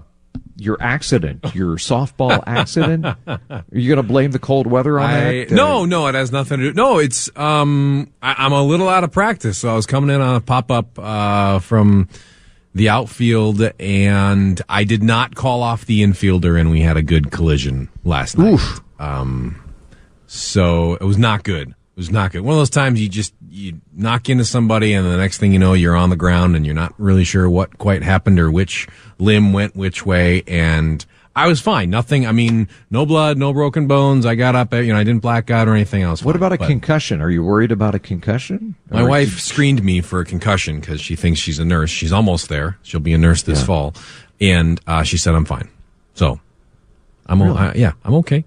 your 0.55 0.77
accident, 0.81 1.43
your 1.53 1.77
softball 1.77 2.43
accident. 2.47 3.05
Are 3.05 3.63
you 3.71 3.87
going 3.87 3.97
to 3.97 4.03
blame 4.03 4.31
the 4.31 4.39
cold 4.39 4.67
weather 4.67 4.99
on 4.99 5.09
I, 5.09 5.45
that? 5.45 5.51
no, 5.51 5.85
no, 5.85 6.07
it 6.07 6.15
has 6.15 6.31
nothing 6.31 6.59
to 6.59 6.71
do. 6.71 6.73
No, 6.73 6.99
it's 6.99 7.29
um, 7.35 8.11
I, 8.21 8.35
I'm 8.37 8.53
a 8.53 8.63
little 8.63 8.89
out 8.89 9.03
of 9.03 9.11
practice, 9.11 9.57
so 9.57 9.69
I 9.69 9.75
was 9.75 9.85
coming 9.85 10.13
in 10.13 10.21
on 10.21 10.35
a 10.35 10.41
pop 10.41 10.71
up 10.71 10.97
uh, 10.97 11.59
from 11.59 12.09
the 12.73 12.89
outfield, 12.89 13.61
and 13.79 14.61
I 14.69 14.83
did 14.83 15.03
not 15.03 15.35
call 15.35 15.63
off 15.63 15.85
the 15.85 16.03
infielder, 16.03 16.59
and 16.59 16.69
we 16.71 16.81
had 16.81 16.95
a 16.97 17.01
good 17.01 17.31
collision 17.31 17.89
last 18.03 18.37
night. 18.37 18.59
Um, 18.99 19.61
so 20.27 20.93
it 20.95 21.03
was 21.03 21.17
not 21.17 21.43
good. 21.43 21.73
It 21.97 22.01
was 22.01 22.11
not 22.11 22.31
good. 22.31 22.41
One 22.41 22.53
of 22.53 22.59
those 22.59 22.69
times 22.69 23.01
you 23.01 23.09
just 23.09 23.33
you 23.49 23.81
knock 23.91 24.29
into 24.29 24.45
somebody, 24.45 24.93
and 24.93 25.03
the 25.03 25.17
next 25.17 25.39
thing 25.39 25.51
you 25.51 25.57
know, 25.57 25.73
you're 25.73 25.95
on 25.95 26.11
the 26.11 26.15
ground, 26.15 26.55
and 26.55 26.63
you're 26.63 26.75
not 26.75 26.93
really 26.99 27.23
sure 27.23 27.49
what 27.49 27.79
quite 27.79 28.03
happened 28.03 28.39
or 28.39 28.51
which 28.51 28.87
limb 29.17 29.51
went 29.51 29.75
which 29.75 30.05
way. 30.05 30.43
And 30.45 31.03
I 31.35 31.47
was 31.47 31.59
fine. 31.59 31.89
Nothing. 31.89 32.27
I 32.27 32.33
mean, 32.33 32.67
no 32.91 33.07
blood, 33.07 33.39
no 33.39 33.51
broken 33.51 33.87
bones. 33.87 34.27
I 34.27 34.35
got 34.35 34.55
up. 34.55 34.75
You 34.75 34.93
know, 34.93 34.99
I 34.99 35.03
didn't 35.03 35.23
black 35.23 35.49
out 35.49 35.67
or 35.67 35.73
anything 35.73 36.03
else. 36.03 36.23
What 36.23 36.35
about 36.35 36.51
a 36.51 36.59
concussion? 36.59 37.19
Are 37.19 37.31
you 37.31 37.43
worried 37.43 37.71
about 37.71 37.95
a 37.95 37.99
concussion? 37.99 38.75
My 38.91 39.01
Or- 39.01 39.09
wife 39.09 39.39
screened 39.39 39.83
me 39.83 40.01
for 40.01 40.19
a 40.19 40.25
concussion 40.25 40.79
because 40.79 41.01
she 41.01 41.15
thinks 41.15 41.39
she's 41.39 41.57
a 41.57 41.65
nurse. 41.65 41.89
She's 41.89 42.13
almost 42.13 42.47
there. 42.47 42.77
She'll 42.83 42.99
be 42.99 43.13
a 43.13 43.17
nurse 43.17 43.41
this 43.41 43.61
Yeah. 43.61 43.65
fall, 43.65 43.95
and 44.39 44.79
uh, 44.85 45.01
she 45.01 45.17
said 45.17 45.33
I'm 45.33 45.45
fine. 45.45 45.67
So 46.13 46.39
I'm 47.25 47.41
o- 47.41 47.45
Really? 47.45 47.57
I- 47.57 47.73
yeah, 47.73 47.93
I'm 48.05 48.13
okay. 48.15 48.45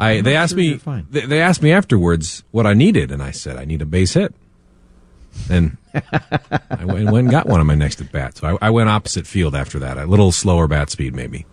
I 0.00 0.20
they 0.20 0.34
asked 0.36 0.50
sure 0.52 0.58
me 0.58 0.80
they, 1.10 1.26
they 1.26 1.40
asked 1.40 1.62
me 1.62 1.72
afterwards 1.72 2.42
what 2.50 2.66
I 2.66 2.74
needed, 2.74 3.10
and 3.10 3.22
I 3.22 3.30
said 3.30 3.56
I 3.56 3.64
need 3.64 3.82
a 3.82 3.86
base 3.86 4.14
hit. 4.14 4.34
And 5.48 5.76
I 5.94 6.84
went, 6.84 7.04
went 7.04 7.16
and 7.18 7.30
got 7.30 7.46
one 7.46 7.60
on 7.60 7.66
my 7.66 7.74
next 7.76 8.00
at 8.00 8.10
bat. 8.10 8.36
So 8.38 8.58
I, 8.60 8.66
I 8.66 8.70
went 8.70 8.88
opposite 8.88 9.26
field 9.28 9.54
after 9.54 9.78
that. 9.78 9.96
A 9.96 10.04
little 10.04 10.32
slower 10.32 10.66
bat 10.66 10.90
speed, 10.90 11.14
maybe. 11.14 11.46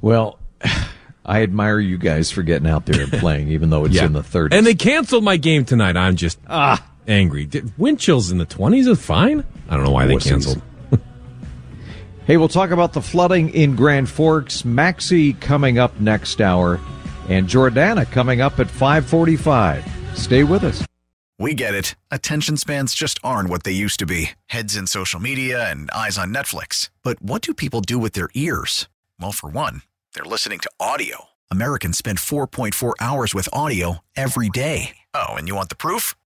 Well, 0.00 0.38
I 1.24 1.42
admire 1.42 1.78
you 1.78 1.98
guys 1.98 2.30
for 2.30 2.42
getting 2.42 2.68
out 2.68 2.86
there 2.86 3.02
and 3.02 3.12
playing, 3.20 3.48
even 3.48 3.70
though 3.70 3.84
it's 3.84 3.94
Yeah. 3.94 4.06
in 4.06 4.12
the 4.12 4.22
30s. 4.22 4.52
And 4.52 4.66
they 4.66 4.74
canceled 4.74 5.24
my 5.24 5.36
game 5.36 5.64
tonight. 5.64 5.96
I'm 5.96 6.16
just 6.16 6.38
ah 6.48 6.84
angry. 7.06 7.46
Did- 7.46 7.76
Wind 7.78 7.98
chills 8.00 8.30
in 8.30 8.38
the 8.38 8.46
20s 8.46 8.86
is 8.88 9.00
fine. 9.04 9.44
I 9.68 9.74
don't 9.76 9.84
know 9.84 9.90
why 9.90 10.06
they 10.06 10.16
canceled. 10.16 10.62
Hey, 12.28 12.36
we'll 12.36 12.48
talk 12.48 12.72
about 12.72 12.92
the 12.92 13.00
flooding 13.00 13.48
in 13.54 13.74
Grand 13.74 14.06
Forks. 14.06 14.62
Maxie 14.62 15.32
coming 15.32 15.78
up 15.78 15.98
next 15.98 16.42
hour, 16.42 16.78
and 17.26 17.48
Jordana 17.48 18.04
coming 18.04 18.42
up 18.42 18.60
at 18.60 18.68
545. 18.68 19.82
Stay 20.14 20.44
with 20.44 20.62
us. 20.62 20.84
We 21.38 21.54
get 21.54 21.72
it. 21.72 21.94
Attention 22.10 22.58
spans 22.58 22.92
just 22.92 23.18
aren't 23.24 23.48
what 23.48 23.62
they 23.62 23.72
used 23.72 23.98
to 24.00 24.04
be 24.04 24.32
heads 24.48 24.76
in 24.76 24.86
social 24.86 25.18
media 25.18 25.70
and 25.70 25.90
eyes 25.92 26.18
on 26.18 26.34
Netflix. 26.34 26.90
But 27.02 27.22
what 27.22 27.40
do 27.40 27.54
people 27.54 27.80
do 27.80 27.98
with 27.98 28.12
their 28.12 28.28
ears? 28.34 28.88
Well, 29.18 29.32
for 29.32 29.48
one, 29.48 29.80
they're 30.12 30.22
listening 30.24 30.58
to 30.58 30.70
audio. 30.78 31.28
Americans 31.50 31.96
spend 31.96 32.18
4.4 32.18 32.92
hours 33.00 33.34
with 33.34 33.48
audio 33.54 34.00
every 34.16 34.50
day. 34.50 34.90
Oh, 35.14 35.28
and 35.30 35.48
you 35.48 35.54
want 35.54 35.70
the 35.70 35.76
proof? 35.76 36.14